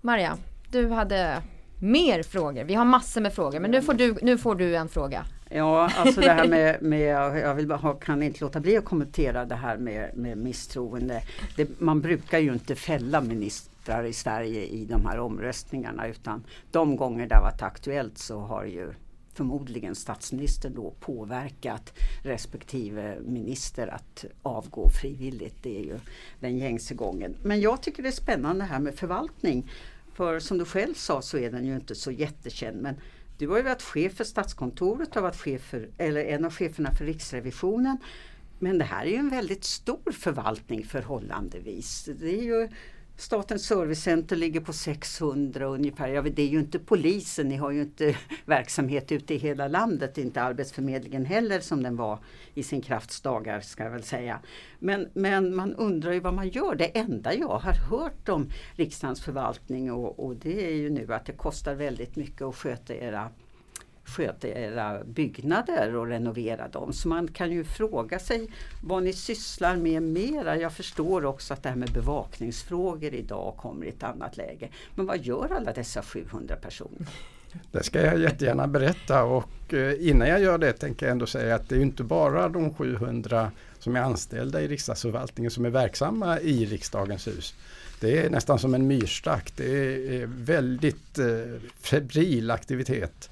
[0.00, 0.38] Maria,
[0.70, 1.42] du hade
[1.80, 2.64] mer frågor.
[2.64, 5.24] Vi har massor med frågor men nu får du, nu får du en fråga.
[5.52, 7.00] Ja, alltså det här med, med
[7.40, 11.22] jag vill bara, kan inte låta bli att kommentera det här med, med misstroende.
[11.56, 16.96] Det, man brukar ju inte fälla ministrar i Sverige i de här omröstningarna utan de
[16.96, 18.92] gånger det har varit aktuellt så har ju
[19.34, 25.62] förmodligen statsministern då påverkat respektive minister att avgå frivilligt.
[25.62, 25.98] Det är ju
[26.40, 27.36] den gängse gången.
[27.42, 29.70] Men jag tycker det är spännande här med förvaltning.
[30.14, 32.82] För som du själv sa så är den ju inte så jättekänd.
[32.82, 32.94] Men
[33.40, 36.90] du har ju varit chef för Statskontoret, har varit chef för, eller en av cheferna
[36.94, 37.96] för Riksrevisionen.
[38.58, 42.08] Men det här är ju en väldigt stor förvaltning förhållandevis.
[42.20, 42.68] Det är ju
[43.20, 46.08] Statens servicecenter ligger på 600 ungefär.
[46.08, 50.18] Ja, det är ju inte polisen, ni har ju inte verksamhet ute i hela landet,
[50.18, 52.18] inte Arbetsförmedlingen heller som den var
[52.54, 54.40] i sin kraftsdagar ska jag väl säga.
[54.78, 56.74] Men, men man undrar ju vad man gör.
[56.74, 61.26] Det enda jag har hört om riksdagens förvaltning och, och det är ju nu att
[61.26, 63.30] det kostar väldigt mycket att sköta era
[64.04, 66.92] sköta era byggnader och renovera dem.
[66.92, 68.48] Så man kan ju fråga sig
[68.82, 70.56] vad ni sysslar med mera.
[70.56, 74.68] Jag förstår också att det här med bevakningsfrågor idag kommer i ett annat läge.
[74.94, 77.06] Men vad gör alla dessa 700 personer?
[77.72, 81.54] Det ska jag jättegärna berätta och eh, innan jag gör det tänker jag ändå säga
[81.54, 86.40] att det är inte bara de 700 som är anställda i riksdagsförvaltningen som är verksamma
[86.40, 87.54] i riksdagens hus.
[88.00, 89.52] Det är nästan som en myrstack.
[89.56, 91.26] Det är väldigt eh,
[91.80, 93.30] febril aktivitet.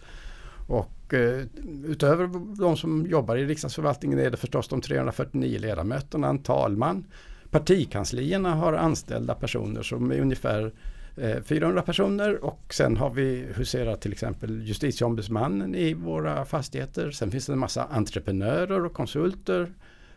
[0.69, 1.43] Och eh,
[1.85, 7.07] utöver de som jobbar i riksdagsförvaltningen är det förstås de 349 ledamöterna, en talman.
[7.51, 10.73] Partikanslierna har anställda personer som är ungefär
[11.17, 17.11] eh, 400 personer och sen har vi huserar till exempel justitieombudsmannen i våra fastigheter.
[17.11, 19.73] Sen finns det en massa entreprenörer och konsulter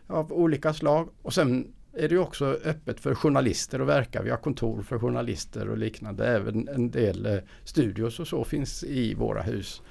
[0.06, 4.22] av olika slag och sen är det också öppet för journalister att verka.
[4.22, 6.26] Vi har kontor för journalister och liknande.
[6.26, 9.82] Även en del eh, studios och så finns i våra hus.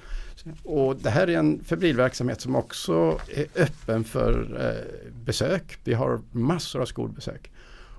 [0.62, 5.78] Och det här är en febril verksamhet som också är öppen för eh, besök.
[5.84, 7.50] Vi har massor av skolbesök.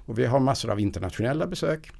[0.05, 1.91] Och vi har massor av internationella besök.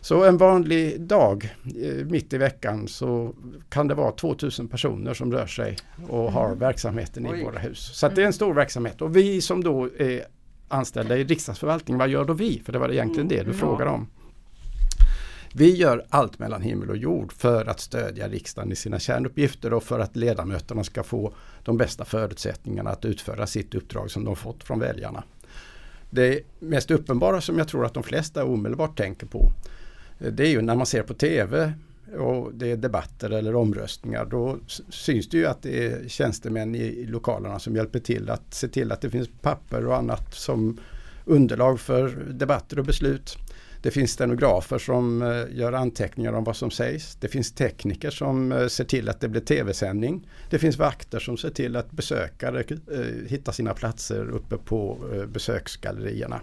[0.00, 3.34] Så en vanlig dag eh, mitt i veckan så
[3.68, 5.76] kan det vara 2000 personer som rör sig
[6.08, 6.58] och har mm.
[6.58, 7.40] verksamheten Oj.
[7.40, 7.90] i våra hus.
[7.94, 10.24] Så det är en stor verksamhet och vi som då är
[10.68, 12.62] anställda i riksdagsförvaltningen, vad gör då vi?
[12.64, 13.54] För det var egentligen det du mm.
[13.54, 14.06] frågade om.
[15.54, 19.82] Vi gör allt mellan himmel och jord för att stödja riksdagen i sina kärnuppgifter och
[19.82, 21.34] för att ledamöterna ska få
[21.64, 25.24] de bästa förutsättningarna att utföra sitt uppdrag som de fått från väljarna.
[26.10, 29.52] Det mest uppenbara som jag tror att de flesta omedelbart tänker på
[30.30, 31.72] det är ju när man ser på TV
[32.18, 37.06] och det är debatter eller omröstningar då syns det ju att det är tjänstemän i
[37.06, 40.78] lokalerna som hjälper till att se till att det finns papper och annat som
[41.24, 43.36] underlag för debatter och beslut.
[43.82, 47.14] Det finns stenografer som eh, gör anteckningar om vad som sägs.
[47.14, 50.28] Det finns tekniker som eh, ser till att det blir tv-sändning.
[50.50, 56.40] Det finns vakter som ser till att besökare eh, hittar sina platser uppe på besöksgallerierna.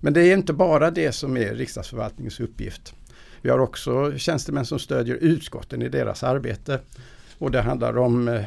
[0.00, 2.94] Men det är inte bara det som är riksdagsförvaltningens uppgift.
[3.42, 6.80] Vi har också tjänstemän som stödjer utskotten i deras arbete.
[7.38, 8.42] Och det handlar om eh,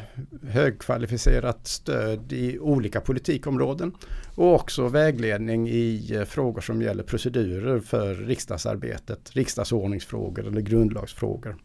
[0.48, 3.92] högkvalificerat stöd i olika politikområden
[4.36, 11.56] och också vägledning i eh, frågor som gäller procedurer för riksdagsarbetet, riksdagsordningsfrågor eller grundlagsfrågor.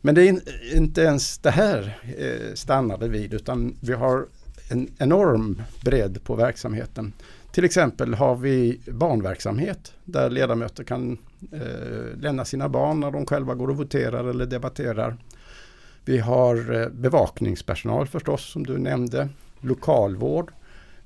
[0.00, 0.40] Men det är
[0.76, 4.26] inte ens det här eh, stannade vid utan vi har
[4.70, 7.12] en enorm bredd på verksamheten.
[7.52, 11.18] Till exempel har vi barnverksamhet där ledamöter kan
[11.52, 15.16] eh, lämna sina barn när de själva går och voterar eller debatterar.
[16.04, 19.28] Vi har eh, bevakningspersonal förstås som du nämnde,
[19.60, 20.52] lokalvård.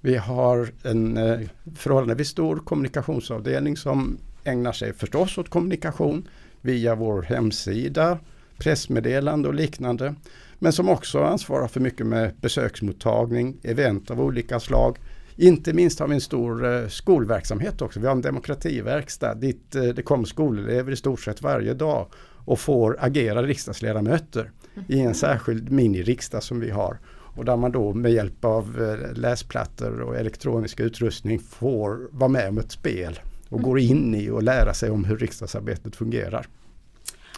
[0.01, 1.41] Vi har en eh,
[1.77, 6.29] förhållandevis stor kommunikationsavdelning som ägnar sig förstås åt kommunikation
[6.61, 8.19] via vår hemsida,
[8.59, 10.15] pressmeddelande och liknande.
[10.59, 14.99] Men som också ansvarar för mycket med besöksmottagning, event av olika slag,
[15.37, 18.01] inte minst har vi en stor eh, skolverksamhet också.
[18.01, 22.07] Vi har en demokrativerkstad dit det kommer skolelever i stort sett varje dag
[22.45, 24.51] och får agera riksdagsledamöter
[24.89, 26.99] i en särskild miniriksdag som vi har.
[27.37, 32.49] Och där man då med hjälp av eh, läsplattor och elektronisk utrustning får vara med
[32.49, 36.47] om ett spel och går in i och lära sig om hur riksdagsarbetet fungerar.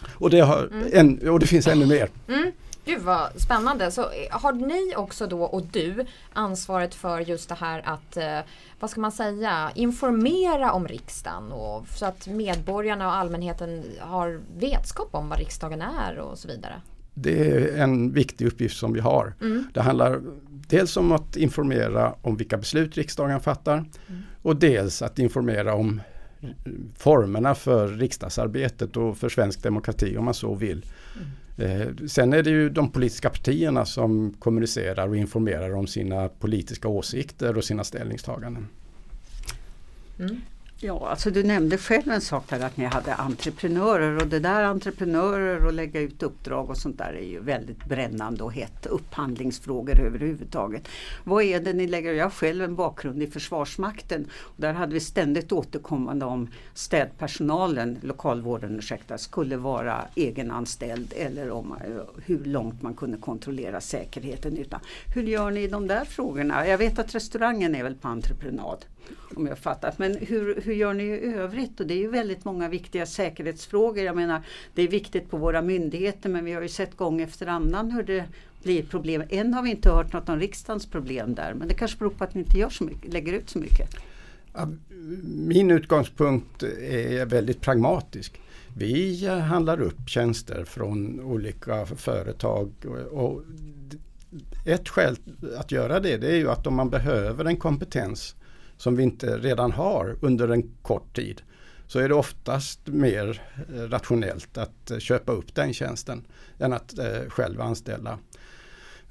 [0.07, 0.87] Och det, har mm.
[0.93, 2.09] en, och det finns ännu mer.
[2.27, 2.51] Mm.
[2.85, 3.91] Gud vad spännande.
[3.91, 8.39] Så eh, har ni också då och du ansvaret för just det här att, eh,
[8.79, 15.09] vad ska man säga, informera om riksdagen och så att medborgarna och allmänheten har vetskap
[15.11, 16.81] om vad riksdagen är och så vidare?
[17.21, 19.33] Det är en viktig uppgift som vi har.
[19.41, 19.63] Mm.
[19.73, 24.21] Det handlar dels om att informera om vilka beslut riksdagen fattar mm.
[24.41, 26.01] och dels att informera om
[26.97, 30.85] formerna för riksdagsarbetet och för svensk demokrati om man så vill.
[31.57, 31.81] Mm.
[31.81, 36.87] Eh, sen är det ju de politiska partierna som kommunicerar och informerar om sina politiska
[36.87, 38.67] åsikter och sina ställningstaganden.
[40.19, 40.41] Mm.
[40.79, 44.63] Ja, alltså du nämnde själv en sak där att ni hade entreprenörer och det där
[44.63, 48.85] entreprenörer och lägga ut uppdrag och sånt där är ju väldigt brännande och hett.
[48.85, 50.87] Upphandlingsfrågor överhuvudtaget.
[51.23, 52.13] Vad är det ni lägger?
[52.13, 54.27] Jag har själv en bakgrund i Försvarsmakten.
[54.33, 61.71] Och där hade vi ständigt återkommande om städpersonalen, lokalvården ursäkta, skulle vara egenanställd eller om
[61.71, 64.57] eh, hur långt man kunde kontrollera säkerheten.
[64.57, 64.79] Utan.
[65.15, 66.67] Hur gör ni i de där frågorna?
[66.67, 68.85] Jag vet att restaurangen är väl på entreprenad
[69.35, 69.99] om jag fattat.
[69.99, 71.79] Men hur, hur gör ni i övrigt?
[71.79, 74.03] Och det är ju väldigt många viktiga säkerhetsfrågor.
[74.03, 74.41] Jag menar,
[74.75, 78.03] det är viktigt på våra myndigheter men vi har ju sett gång efter annan hur
[78.03, 78.25] det
[78.63, 79.23] blir problem.
[79.29, 82.23] Än har vi inte hört något om riksdagens problem där men det kanske beror på
[82.23, 83.89] att ni inte gör så mycket, lägger ut så mycket.
[85.23, 88.41] Min utgångspunkt är väldigt pragmatisk.
[88.77, 92.71] Vi handlar upp tjänster från olika företag
[93.11, 93.43] och
[94.65, 95.17] ett skäl
[95.57, 98.35] att göra det, det är ju att om man behöver en kompetens
[98.77, 101.41] som vi inte redan har under en kort tid.
[101.87, 103.41] så är det oftast mer
[103.75, 106.25] eh, rationellt att eh, köpa upp den tjänsten
[106.59, 108.19] än att eh, själv anställa.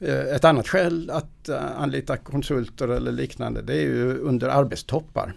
[0.01, 5.33] Ett annat skäl att anlita konsulter eller liknande det är ju under arbetstoppar.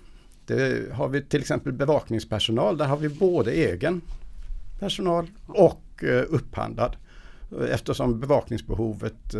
[0.45, 4.01] Det har vi till exempel bevakningspersonal, där har vi både egen
[4.79, 6.95] personal och upphandlad.
[7.69, 9.33] Eftersom bevakningsbehovet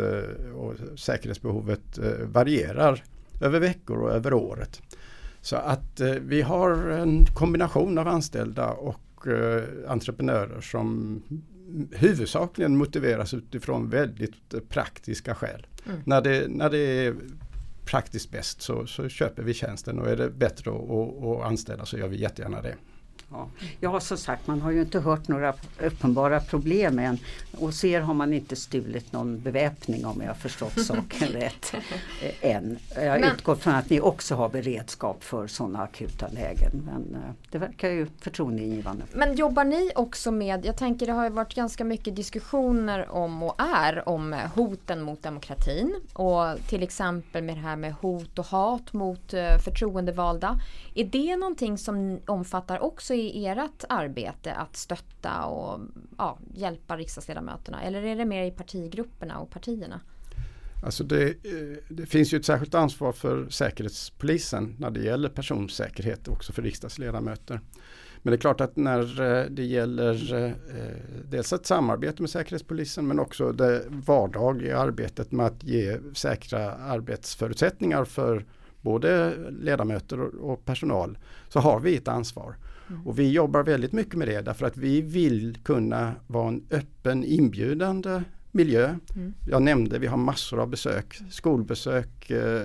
[0.54, 3.04] och säkerhetsbehovet varierar
[3.40, 4.82] över veckor och över året.
[5.40, 11.22] Så att eh, vi har en kombination av anställda och eh, entreprenörer som
[11.92, 15.66] huvudsakligen motiveras utifrån väldigt eh, praktiska skäl.
[15.86, 16.00] Mm.
[16.04, 17.14] När, det, när det är
[17.84, 21.98] praktiskt bäst så, så köper vi tjänsten och är det bättre att, att anställa så
[21.98, 22.74] gör vi jättegärna det.
[23.32, 23.48] Ja.
[23.80, 27.18] ja, som sagt man har ju inte hört några uppenbara problem än.
[27.58, 31.74] Och er har man inte stulit någon beväpning om jag förstått saken rätt.
[32.22, 32.78] Eh, än.
[32.94, 36.82] Jag men, utgår från att ni också har beredskap för sådana akuta lägen.
[36.86, 39.04] Men eh, det verkar ju förtroendeingivande.
[39.12, 43.42] Men jobbar ni också med, jag tänker det har ju varit ganska mycket diskussioner om
[43.42, 45.94] och är om hoten mot demokratin.
[46.12, 50.60] Och till exempel med det här med hot och hat mot eh, förtroendevalda.
[50.94, 55.80] Är det någonting som omfattar också i ert arbete att stötta och
[56.18, 57.82] ja, hjälpa riksdagsledamöterna?
[57.82, 60.00] Eller är det mer i partigrupperna och partierna?
[60.82, 66.28] Alltså det, eh, det, finns ju ett särskilt ansvar för Säkerhetspolisen när det gäller personsäkerhet
[66.28, 67.60] också för riksdagsledamöter.
[68.22, 70.52] Men det är klart att när eh, det gäller eh,
[71.30, 78.04] dels ett samarbete med Säkerhetspolisen men också det vardagliga arbetet med att ge säkra arbetsförutsättningar
[78.04, 78.44] för
[78.80, 82.56] både ledamöter och personal så har vi ett ansvar.
[82.90, 83.06] Mm.
[83.06, 87.24] Och vi jobbar väldigt mycket med det därför att vi vill kunna vara en öppen
[87.24, 88.96] inbjudande miljö.
[89.16, 89.34] Mm.
[89.48, 92.62] Jag nämnde vi har massor av besök, skolbesök, eh,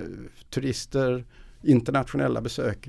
[0.50, 1.24] turister,
[1.62, 2.88] internationella besök.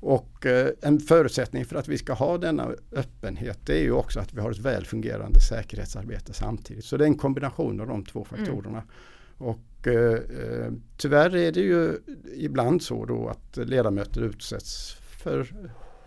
[0.00, 4.20] Och eh, en förutsättning för att vi ska ha denna öppenhet det är ju också
[4.20, 6.84] att vi har ett väl fungerande säkerhetsarbete samtidigt.
[6.84, 8.46] Så det är en kombination av de två mm.
[8.46, 8.78] faktorerna.
[8.78, 8.88] Mm.
[9.38, 11.98] Och eh, eh, tyvärr är det ju
[12.34, 15.46] ibland så då att ledamöter utsätts för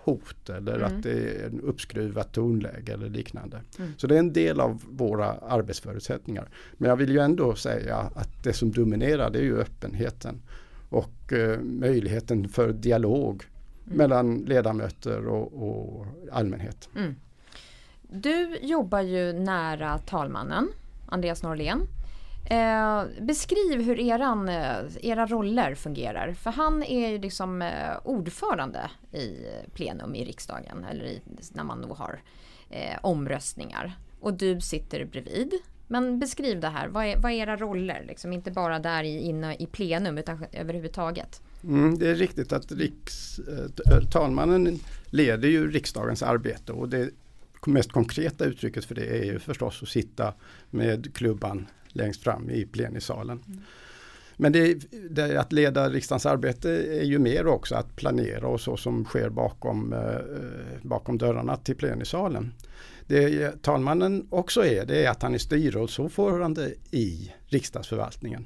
[0.10, 0.86] hot eller mm.
[0.86, 3.62] att det är en uppskruvat tonläge eller liknande.
[3.80, 3.92] Mm.
[3.98, 6.50] Så det är en del av våra arbetsförutsättningar.
[6.74, 10.42] Men jag vill ju ändå säga att det som dominerar det är ju öppenheten
[10.90, 13.44] och eh, möjligheten för dialog
[13.86, 13.98] mm.
[13.98, 16.90] mellan ledamöter och, och allmänhet.
[16.96, 17.16] Mm.
[18.02, 20.68] Du jobbar ju nära talmannen,
[21.06, 21.88] Andreas Norlén.
[22.50, 26.34] Eh, beskriv hur eran, eh, era roller fungerar.
[26.34, 30.86] För han är ju liksom eh, ordförande i plenum i riksdagen.
[30.92, 31.22] Eller i,
[31.54, 32.22] när man då har
[32.70, 33.98] eh, omröstningar.
[34.20, 35.54] Och du sitter bredvid.
[35.88, 36.88] Men beskriv det här.
[36.88, 38.04] Vad är, vad är era roller?
[38.08, 41.42] Liksom, inte bara där i, inne i plenum utan överhuvudtaget.
[41.64, 47.10] Mm, det är riktigt att riks, eh, talmannen leder ju riksdagens arbete och det
[47.66, 50.34] mest konkreta uttrycket för det är ju förstås att sitta
[50.70, 53.44] med klubban längst fram i plenisalen.
[53.48, 53.60] Mm.
[54.42, 54.74] Men det,
[55.10, 59.30] det, att leda riksdagens arbete är ju mer också att planera och så som sker
[59.30, 62.54] bakom, eh, bakom dörrarna till plenisalen.
[63.08, 68.46] Det talmannen också är, det är att han är styrelseordförande i riksdagsförvaltningen.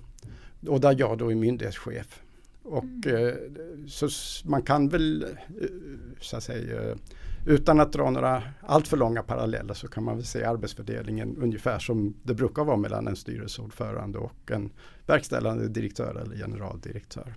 [0.67, 2.21] Och där jag då är myndighetschef.
[2.63, 3.27] Och mm.
[3.27, 3.33] eh,
[3.87, 4.09] så
[4.43, 5.67] man kan väl eh,
[6.21, 6.95] så att säga
[7.45, 12.13] utan att dra några alltför långa paralleller så kan man väl se arbetsfördelningen ungefär som
[12.23, 14.69] det brukar vara mellan en styrelseordförande och en
[15.05, 17.33] verkställande direktör eller generaldirektör.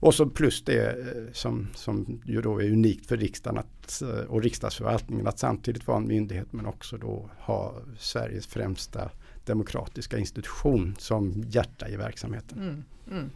[0.00, 4.08] Och så plus det eh, som, som ju då är unikt för riksdagen att, eh,
[4.08, 9.10] och riksdagsförvaltningen att samtidigt vara en myndighet men också då ha Sveriges främsta
[9.44, 12.58] demokratiska institution som hjärta i verksamheten.
[12.58, 13.30] Mm, mm.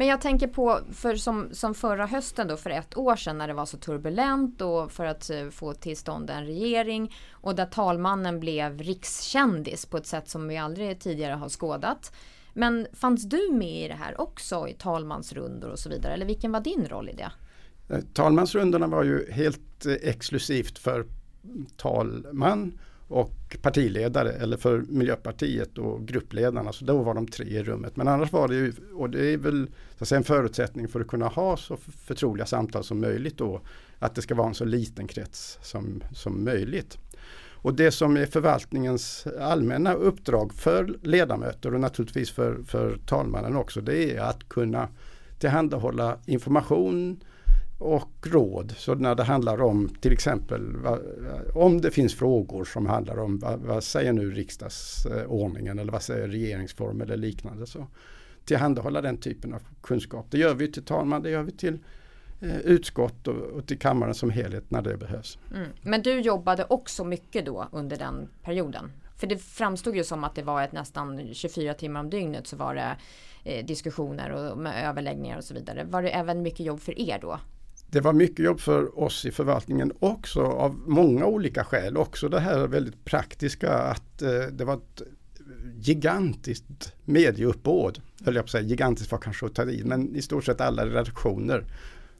[0.00, 3.48] Men jag tänker på för som, som förra hösten då för ett år sedan när
[3.48, 7.66] det var så turbulent och för att eh, få till stånd en regering och där
[7.66, 12.12] talmannen blev rikskändis på ett sätt som vi aldrig tidigare har skådat.
[12.54, 16.52] Men fanns du med i det här också i talmansrundor och så vidare eller vilken
[16.52, 17.32] var din roll i det?
[17.94, 21.06] Eh, talmansrundorna var ju helt eh, exklusivt för
[21.76, 22.78] talman
[23.10, 26.72] och partiledare eller för Miljöpartiet och gruppledarna.
[26.72, 27.96] Så då var de tre i rummet.
[27.96, 29.66] Men annars var det ju, och det är väl
[29.98, 33.60] så att säga, en förutsättning för att kunna ha så förtroliga samtal som möjligt då,
[33.98, 36.98] att det ska vara en så liten krets som, som möjligt.
[37.62, 43.80] Och det som är förvaltningens allmänna uppdrag för ledamöter och naturligtvis för, för talmannen också,
[43.80, 44.88] det är att kunna
[45.38, 47.20] tillhandahålla information,
[47.80, 48.74] och råd.
[48.76, 50.62] Så när det handlar om till exempel
[51.54, 56.28] om det finns frågor som handlar om vad, vad säger nu riksdagsordningen eller vad säger
[56.28, 57.66] regeringsform eller liknande.
[57.66, 57.86] Så
[58.44, 60.26] tillhandahålla den typen av kunskap.
[60.30, 61.78] Det gör vi till talman, det gör vi till
[62.40, 65.38] eh, utskott och, och, till kammaren som helhet när det behövs.
[65.54, 65.68] Mm.
[65.82, 68.92] Men du jobbade också mycket då under den perioden?
[69.16, 72.56] För det framstod ju som att det var ett nästan 24 timmar om dygnet så
[72.56, 72.96] var det
[73.44, 75.84] eh, diskussioner och överläggningar och så vidare.
[75.84, 77.38] Var det även mycket jobb för er då?
[77.90, 81.96] Det var mycket jobb för oss i förvaltningen också av många olika skäl.
[81.96, 85.02] Också det här väldigt praktiska att eh, det var ett
[85.76, 88.00] gigantiskt medieuppbåd.
[88.24, 90.60] Höll jag på att säga, gigantiskt var kanske att ta i, men i stort sett
[90.60, 91.64] alla redaktioner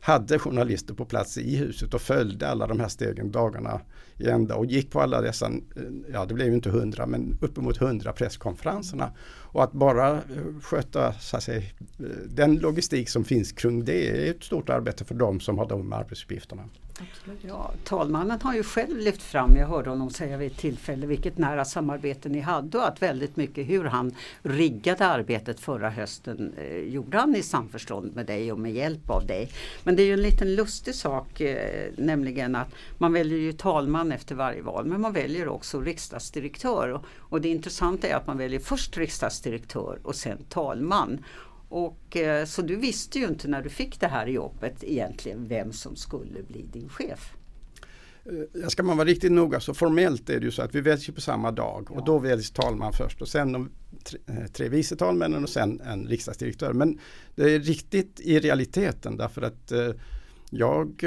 [0.01, 3.81] hade journalister på plats i huset och följde alla de här stegen dagarna
[4.17, 5.83] i ända och gick på alla dessa, eh,
[6.13, 9.13] ja det blev ju inte hundra men uppemot hundra presskonferenserna.
[9.53, 10.21] Och att bara eh,
[10.63, 15.05] sköta så att säga, eh, den logistik som finns kring det är ett stort arbete
[15.05, 16.63] för dem som har de arbetsuppgifterna.
[17.01, 17.39] Absolut.
[17.43, 21.39] Ja, talmannen har ju själv lyft fram, jag hörde honom säga vid ett tillfälle, vilket
[21.39, 26.79] nära samarbete ni hade och att väldigt mycket hur han riggade arbetet förra hösten eh,
[26.79, 29.51] gjorde han i samförstånd med dig och med hjälp av dig.
[29.85, 34.13] Men det är ju en liten lustig sak, eh, nämligen att man väljer ju talman
[34.13, 36.89] efter varje val, men man väljer också riksdagsdirektör.
[36.89, 41.25] Och, och det intressanta är att man väljer först riksdagsdirektör och sen talman.
[41.71, 45.73] Och, eh, så du visste ju inte när du fick det här jobbet egentligen vem
[45.73, 47.33] som skulle bli din chef.
[48.25, 51.07] Eh, ska man vara riktigt noga så formellt är det ju så att vi väljs
[51.07, 51.95] på samma dag ja.
[51.95, 53.71] och då väljs talman först och sen de
[54.05, 56.73] tre, eh, tre vice talmännen och sen en riksdagsdirektör.
[56.73, 56.99] Men
[57.35, 59.73] det är riktigt i realiteten därför att
[60.51, 61.05] jag,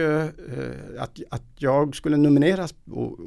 [1.00, 3.20] att, att jag skulle nomineras och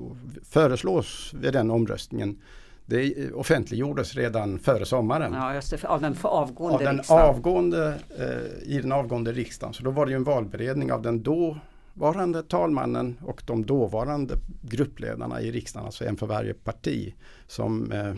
[0.42, 2.38] föreslås vid den omröstningen
[2.86, 5.32] det offentliggjordes redan före sommaren.
[5.32, 7.28] Ja, just det, av den avgående av den riksdagen.
[7.28, 9.74] Avgående, eh, I den avgående riksdagen.
[9.74, 15.40] Så då var det ju en valberedning av den dåvarande talmannen och de dåvarande gruppledarna
[15.40, 17.14] i riksdagen, alltså en för varje parti,
[17.46, 18.14] som eh,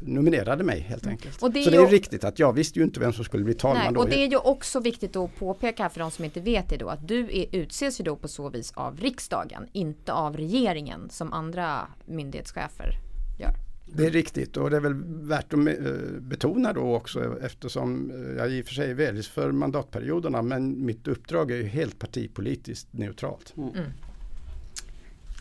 [0.00, 1.42] nominerade mig helt enkelt.
[1.42, 3.54] Och det så det är riktigt att jag visste ju inte vem som skulle bli
[3.54, 4.00] talman nej, då.
[4.00, 6.88] Och det är ju också viktigt att påpeka för de som inte vet det då
[6.88, 11.32] att du är, utses ju då på så vis av riksdagen, inte av regeringen som
[11.32, 12.90] andra myndighetschefer
[13.38, 13.63] gör.
[13.86, 18.36] Det är riktigt och det är väl värt att eh, betona då också eftersom eh,
[18.36, 22.92] jag i och för sig väljs för mandatperioderna men mitt uppdrag är ju helt partipolitiskt
[22.92, 23.54] neutralt.
[23.56, 23.68] Mm.
[23.68, 23.90] mm.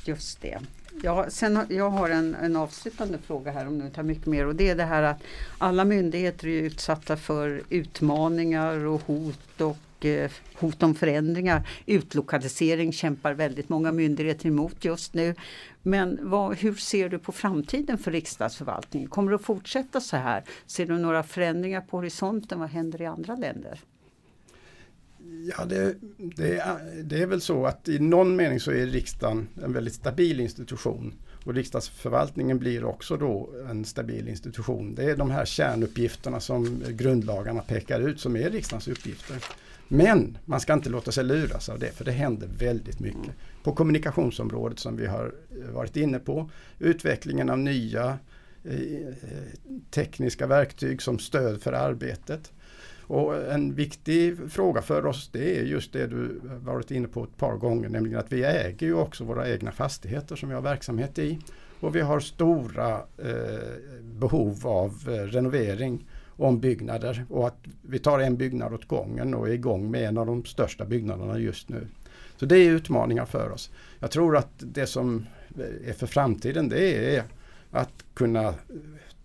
[0.06, 0.60] Just det.
[1.04, 4.56] Ja, sen, jag har en, en avslutande fråga här om du tar mycket mer och
[4.56, 5.24] det är det här att
[5.58, 11.68] alla myndigheter är utsatta för utmaningar och hot och Eh, hot om förändringar.
[11.86, 15.36] Utlokalisering kämpar väldigt många myndigheter emot just nu.
[15.86, 19.09] Men vad, hur ser du på framtiden för riksdagsförvaltningen?
[19.09, 20.43] Kommer det att fortsätta så här?
[20.65, 22.59] Ser du några förändringar på horisonten?
[22.59, 23.79] Vad händer i andra länder?
[25.57, 29.73] Ja, det, det, det är väl så att i någon mening så är riksdagen en
[29.73, 31.13] väldigt stabil institution.
[31.45, 34.95] Och riksdagsförvaltningen blir också då en stabil institution.
[34.95, 39.38] Det är de här kärnuppgifterna som grundlagarna pekar ut som är riksdagens uppgifter.
[39.88, 43.31] Men man ska inte låta sig luras av det för det händer väldigt mycket.
[43.63, 46.49] På kommunikationsområdet som vi har eh, varit inne på.
[46.79, 48.17] Utvecklingen av nya
[48.63, 49.13] eh,
[49.91, 52.51] tekniska verktyg som stöd för arbetet.
[53.07, 57.38] Och en viktig fråga för oss det är just det du varit inne på ett
[57.38, 61.19] par gånger, nämligen att vi äger ju också våra egna fastigheter som vi har verksamhet
[61.19, 61.39] i.
[61.79, 63.34] Och vi har stora eh,
[64.01, 66.05] behov av eh, renovering
[66.38, 70.25] ombyggnader och att vi tar en byggnad åt gången och är igång med en av
[70.25, 71.88] de största byggnaderna just nu.
[72.38, 73.71] Så det är utmaningar för oss.
[73.99, 75.25] Jag tror att det som
[75.86, 77.23] är för framtiden det är
[77.71, 78.53] att kunna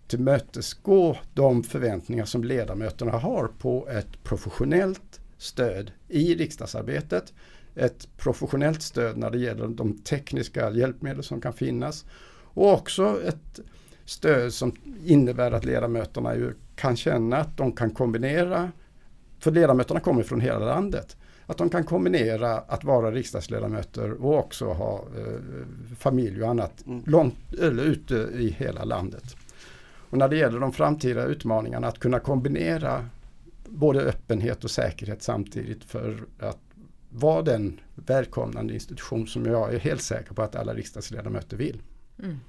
[0.07, 7.33] tillmötesgå de förväntningar som ledamöterna har på ett professionellt stöd i riksdagsarbetet.
[7.75, 12.05] Ett professionellt stöd när det gäller de tekniska hjälpmedel som kan finnas.
[12.53, 13.59] Och också ett
[14.09, 14.71] stöd som
[15.05, 18.71] innebär att ledamöterna ju kan känna att de kan kombinera,
[19.39, 24.65] för ledamöterna kommer från hela landet, att de kan kombinera att vara riksdagsledamöter och också
[24.65, 27.03] ha eh, familj och annat mm.
[27.05, 29.35] långt, eller ute i hela landet.
[30.09, 33.05] Och när det gäller de framtida utmaningarna att kunna kombinera
[33.65, 36.59] både öppenhet och säkerhet samtidigt för att
[37.09, 41.81] vara den välkomnande institution som jag är helt säker på att alla riksdagsledamöter vill.
[42.23, 42.39] Mm.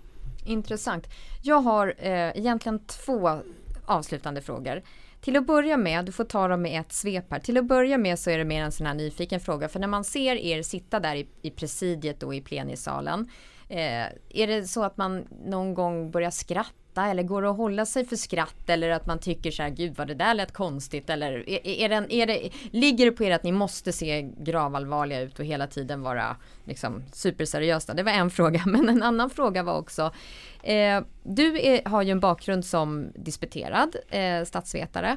[0.44, 1.08] Intressant.
[1.42, 3.40] Jag har eh, egentligen två
[3.84, 4.82] avslutande frågor.
[5.20, 7.40] Till att börja med, du får ta dem med ett svep här.
[7.40, 9.68] Till att börja med så är det mer en sån här nyfiken fråga.
[9.68, 13.30] För när man ser er sitta där i, i presidiet och i plenisalen.
[13.68, 16.74] Eh, är det så att man någon gång börjar skratta
[17.08, 19.94] eller går det att hålla sig för skratt eller att man tycker så här gud
[19.96, 23.30] vad det där lät konstigt eller är, är, den, är det, ligger det på er
[23.30, 27.94] att ni måste se gravallvarliga ut och hela tiden vara liksom superseriösa?
[27.94, 30.12] Det var en fråga men en annan fråga var också
[30.62, 35.16] eh, Du är, har ju en bakgrund som disputerad eh, statsvetare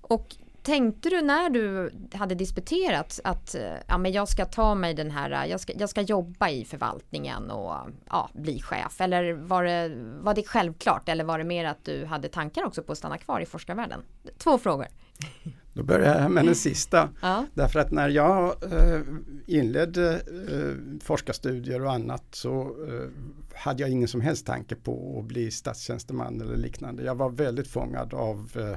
[0.00, 3.56] och Tänkte du när du hade disputerat att
[3.86, 7.50] ja, men jag ska ta mig den här, jag ska, jag ska jobba i förvaltningen
[7.50, 7.74] och
[8.06, 9.00] ja, bli chef?
[9.00, 12.82] Eller var det, var det självklart eller var det mer att du hade tankar också
[12.82, 14.02] på att stanna kvar i forskarvärlden?
[14.38, 14.86] Två frågor.
[15.72, 17.08] Då börjar jag med den sista.
[17.22, 17.46] Ja.
[17.54, 19.00] Därför att när jag eh,
[19.46, 20.14] inledde
[20.50, 23.08] eh, forskarstudier och annat så eh,
[23.54, 27.02] hade jag ingen som helst tanke på att bli statstjänsteman eller liknande.
[27.02, 28.76] Jag var väldigt fångad av eh,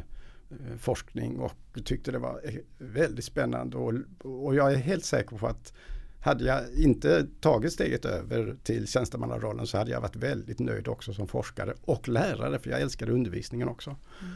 [0.79, 1.53] forskning och
[1.85, 2.41] tyckte det var
[2.77, 3.93] väldigt spännande och,
[4.23, 5.73] och jag är helt säker på att
[6.23, 11.13] hade jag inte tagit steget över till tjänstemannarollen så hade jag varit väldigt nöjd också
[11.13, 13.89] som forskare och lärare för jag älskade undervisningen också.
[13.89, 14.33] Mm.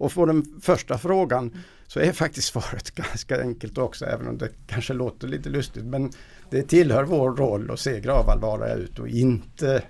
[0.00, 1.56] Och på den första frågan
[1.86, 6.10] så är faktiskt svaret ganska enkelt också även om det kanske låter lite lustigt men
[6.50, 9.82] det tillhör vår roll att se gravallvarliga ut och inte eh,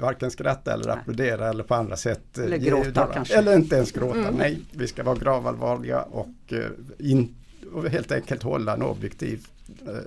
[0.00, 0.96] varken skratta eller nej.
[0.98, 2.38] applådera eller på andra sätt.
[2.38, 3.36] Eh, eller gråta kanske.
[3.36, 4.18] Eller inte ens gråta.
[4.18, 4.34] Mm.
[4.34, 6.66] Nej, vi ska vara gravallvarliga och, uh,
[6.98, 7.34] in,
[7.72, 9.46] och helt enkelt hålla en objektiv
[9.88, 9.98] uh,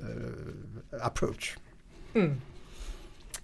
[1.02, 1.58] approach.
[2.14, 2.42] Mm.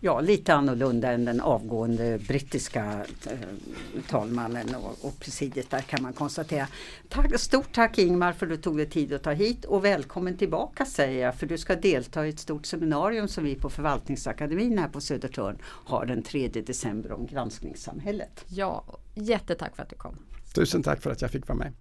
[0.06, 3.38] Ja, lite annorlunda än den avgående brittiska eh,
[4.10, 6.68] talmannen och, och presidiet där kan man konstatera.
[7.10, 10.38] Tack, stort tack Ingmar för att du tog dig tid att ta hit och välkommen
[10.38, 14.78] tillbaka säger jag för du ska delta i ett stort seminarium som vi på Förvaltningsakademin
[14.78, 18.45] här på Södertörn har den 3 december om granskningssamhället.
[18.47, 18.86] Ja,
[19.16, 20.16] jättetack för att du kom.
[20.56, 21.74] Tusen tack för att jag fick vara med.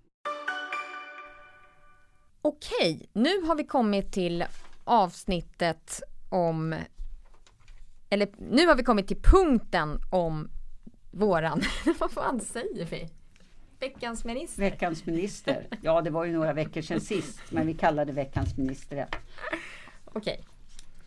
[2.42, 4.44] Okej, nu har vi kommit till
[4.84, 6.74] avsnittet om
[8.12, 10.50] eller nu har vi kommit till punkten om
[11.10, 11.62] våran,
[11.98, 13.08] vad fan säger vi?
[13.80, 14.62] Veckans minister.
[14.62, 15.66] Veckans minister.
[15.82, 19.08] Ja, det var ju några veckor sedan sist, men vi kallade veckans minister.
[20.04, 20.20] Okej.
[20.20, 20.36] Okay.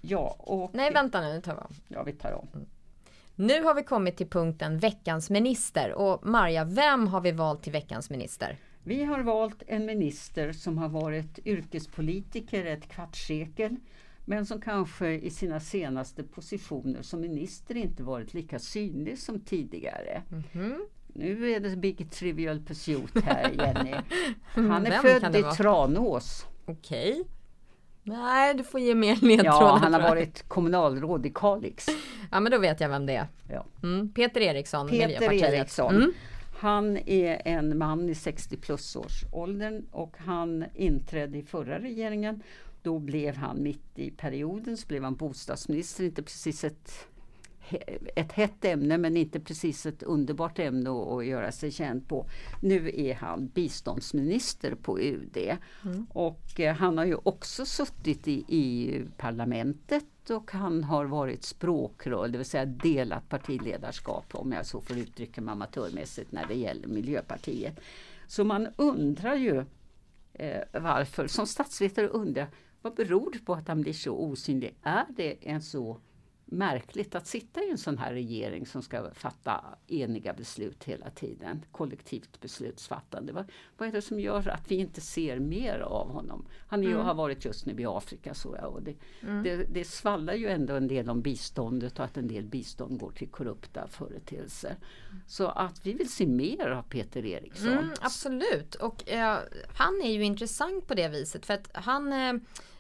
[0.01, 0.69] Ja, och...
[0.73, 1.73] Nej, vänta nu, nu tar vi om.
[1.87, 2.47] Ja, vi tar om.
[2.53, 2.65] Mm.
[3.35, 7.73] Nu har vi kommit till punkten veckans minister och Marja, vem har vi valt till
[7.73, 8.57] veckans minister?
[8.83, 13.75] Vi har valt en minister som har varit yrkespolitiker ett kvartssekel
[14.25, 20.23] men som kanske i sina senaste positioner som minister inte varit lika synlig som tidigare.
[20.31, 20.79] Mm -hmm.
[21.07, 23.95] Nu är det Big Trivial Pursuit här Jenny.
[24.45, 26.45] Han är Vem född i Tranås.
[26.65, 27.11] Okej.
[27.11, 27.23] Okay.
[28.03, 29.59] Nej, du får ge mer ledtrådar.
[29.59, 31.85] Ja, han har varit kommunalråd i Kalix.
[32.31, 33.27] Ja, men då vet jag vem det är.
[33.49, 33.65] Ja.
[33.83, 35.95] Mm, Peter Eriksson, Peter Eriksson.
[35.95, 36.13] Mm.
[36.57, 42.43] Han är en man i 60 plus års åldern och han inträdde i förra regeringen
[42.85, 47.07] då blev han mitt i perioden så blev han bostadsminister, inte precis ett,
[48.15, 52.25] ett hett ämne men inte precis ett underbart ämne att, göra sig känd på.
[52.61, 55.37] Nu är han biståndsminister på UD
[55.85, 56.07] mm.
[56.09, 62.37] och eh, han har ju också suttit i EU-parlamentet och han har varit språkrör, det
[62.37, 67.79] vill säga delat partiledarskap om jag så får uttrycka mig amatörmässigt när det gäller Miljöpartiet.
[68.27, 69.65] Så man undrar ju
[70.33, 72.47] eh, varför, som statsvetare undrar
[72.85, 74.75] vad beror det på att han blir så osynlig?
[74.81, 75.99] Är det en så
[76.45, 81.65] märkligt att sitta i en sån här regering som ska fatta eniga beslut hela tiden.
[81.71, 83.33] Kollektivt beslutsfattande.
[83.33, 86.47] Vad, vad är det som gör att vi inte ser mer av honom?
[86.67, 87.05] Han är, mm.
[87.05, 89.43] har varit just nu i Afrika så jag, och det, mm.
[89.43, 93.11] det, det, svallar ju ändå en del om biståndet och att en del bistånd går
[93.11, 94.75] till korrupta företeelser.
[95.27, 97.71] Så att vi vill se mer av Peter Eriksson.
[97.71, 99.39] Mm, absolut och eh,
[99.75, 102.33] han är ju intressant på det viset för att han eh,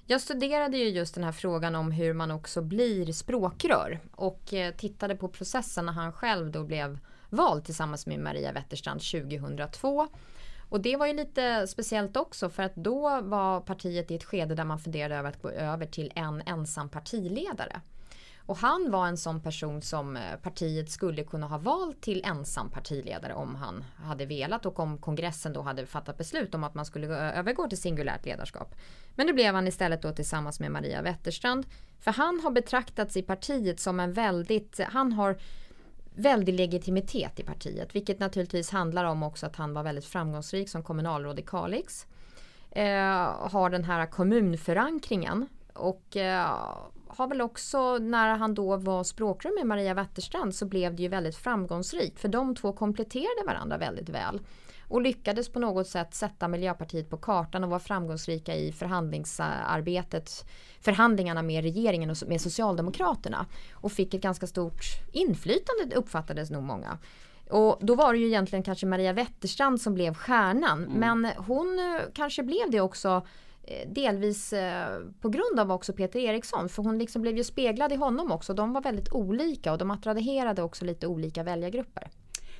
[0.07, 4.73] jag studerade ju just den här frågan om hur man också blir språkrör och eh,
[4.73, 6.99] tittade på processen när han själv då blev
[7.29, 10.07] vald tillsammans med Maria Wetterstrand 2002.
[10.69, 14.55] Och det var ju lite speciellt också för att då var partiet i ett skede
[14.55, 17.81] där man funderade över att gå över till en ensam partiledare.
[18.45, 22.69] Och han var en sån person som eh, partiet skulle kunna ha valt till ensam
[22.69, 26.85] partiledare om han hade velat och om kongressen då hade fattat beslut om att man
[26.85, 28.75] skulle eh, övergå till singulärt ledarskap.
[29.15, 31.65] Men det blev han istället då tillsammans med Maria Wetterstrand.
[31.99, 35.37] För han har betraktats i partiet som en väldigt, han har
[36.15, 40.83] väldig legitimitet i partiet, vilket naturligtvis handlar om också att han var väldigt framgångsrik som
[40.83, 42.05] kommunalråd i Kalix.
[42.71, 46.57] Eh, har den här kommunförankringen och eh,
[47.07, 51.09] har väl också när han då var språkrör med Maria Wetterstrand så blev det ju
[51.09, 54.39] väldigt framgångsrikt för de två kompletterade varandra väldigt väl
[54.87, 60.45] och lyckades på något sätt sätta Miljöpartiet på kartan och vara framgångsrika i förhandlingsarbetet,
[60.81, 64.81] förhandlingarna med regeringen och med Socialdemokraterna och fick ett ganska stort
[65.13, 66.97] inflytande uppfattades nog många.
[67.49, 70.99] Och då var det ju egentligen kanske Maria Wetterstrand som blev stjärnan mm.
[70.99, 73.25] men hon eh, kanske blev det också
[73.87, 77.95] delvis eh, på grund av också Peter Eriksson för hon liksom blev ju speglad i
[77.95, 78.53] honom också.
[78.53, 82.09] De var väldigt olika och de attraherade också lite olika väljargrupper.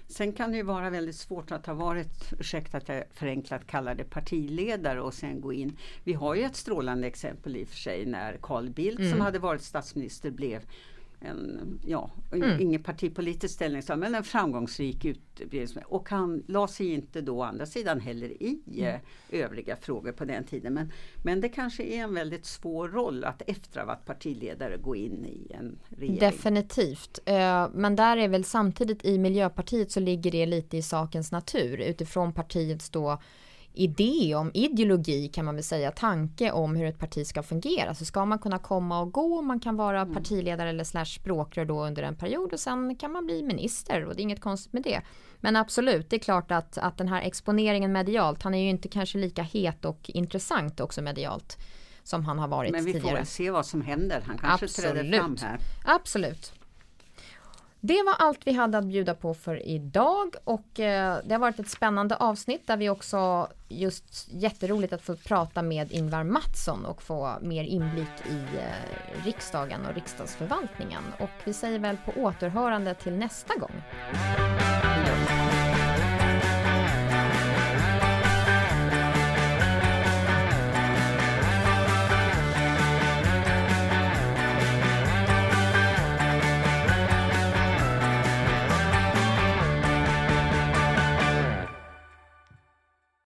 [0.08, 3.95] Sen kan det ju vara väldigt svårt att ha varit, ursäkta att jag förenklat kallar
[3.95, 5.78] det partiledare och sen gå in.
[6.03, 9.12] Vi har ju ett strålande exempel i och för sig när Carl Bildt mm.
[9.12, 10.62] som hade varit statsminister blev
[11.20, 12.61] en, ja, mm.
[12.61, 15.84] ingen partipolitisk ställningstagande men en framgångsrik utbildning.
[15.88, 18.86] Och han la sig inte då å andra sidan heller i mm.
[18.86, 18.99] Eh,
[19.41, 20.74] övriga frågor på den tiden.
[20.74, 20.91] Men,
[21.24, 24.95] men det kanske är en väldigt svår roll att efter att ha varit partiledare gå
[24.95, 26.20] in i en regering.
[26.20, 27.20] Definitivt.
[27.26, 31.80] Eh, men där är väl samtidigt i Miljöpartiet så ligger det lite i sakens natur
[31.80, 33.20] utifrån partiets då
[33.76, 37.95] idé om ideologi kan man väl säga, tanke om hur ett parti ska fungera.
[37.95, 40.13] Så ska man kunna komma och gå, man kan vara mm.
[40.13, 44.15] partiledare eller slash språkrör då under en period och sen kan man bli minister och
[44.15, 45.01] det är inget konstigt med det.
[45.39, 48.88] Men absolut, det är klart att, att den här exponeringen medialt, han är ju inte
[48.88, 51.57] kanske lika het och intressant också medialt
[52.03, 52.84] som han har varit tidigare.
[52.84, 53.17] Men vi tidigare.
[53.17, 54.93] får se vad som händer, han kanske Absolut.
[54.93, 55.59] träder fram här.
[55.86, 56.53] Absolut.
[57.80, 61.59] Det var allt vi hade att bjuda på för idag och eh, det har varit
[61.59, 67.01] ett spännande avsnitt där vi också just jätteroligt att få prata med Ingvar Mattsson och
[67.01, 71.03] få mer inblick i eh, riksdagen och riksdagsförvaltningen.
[71.20, 73.82] Och vi säger väl på återhörande till nästa gång.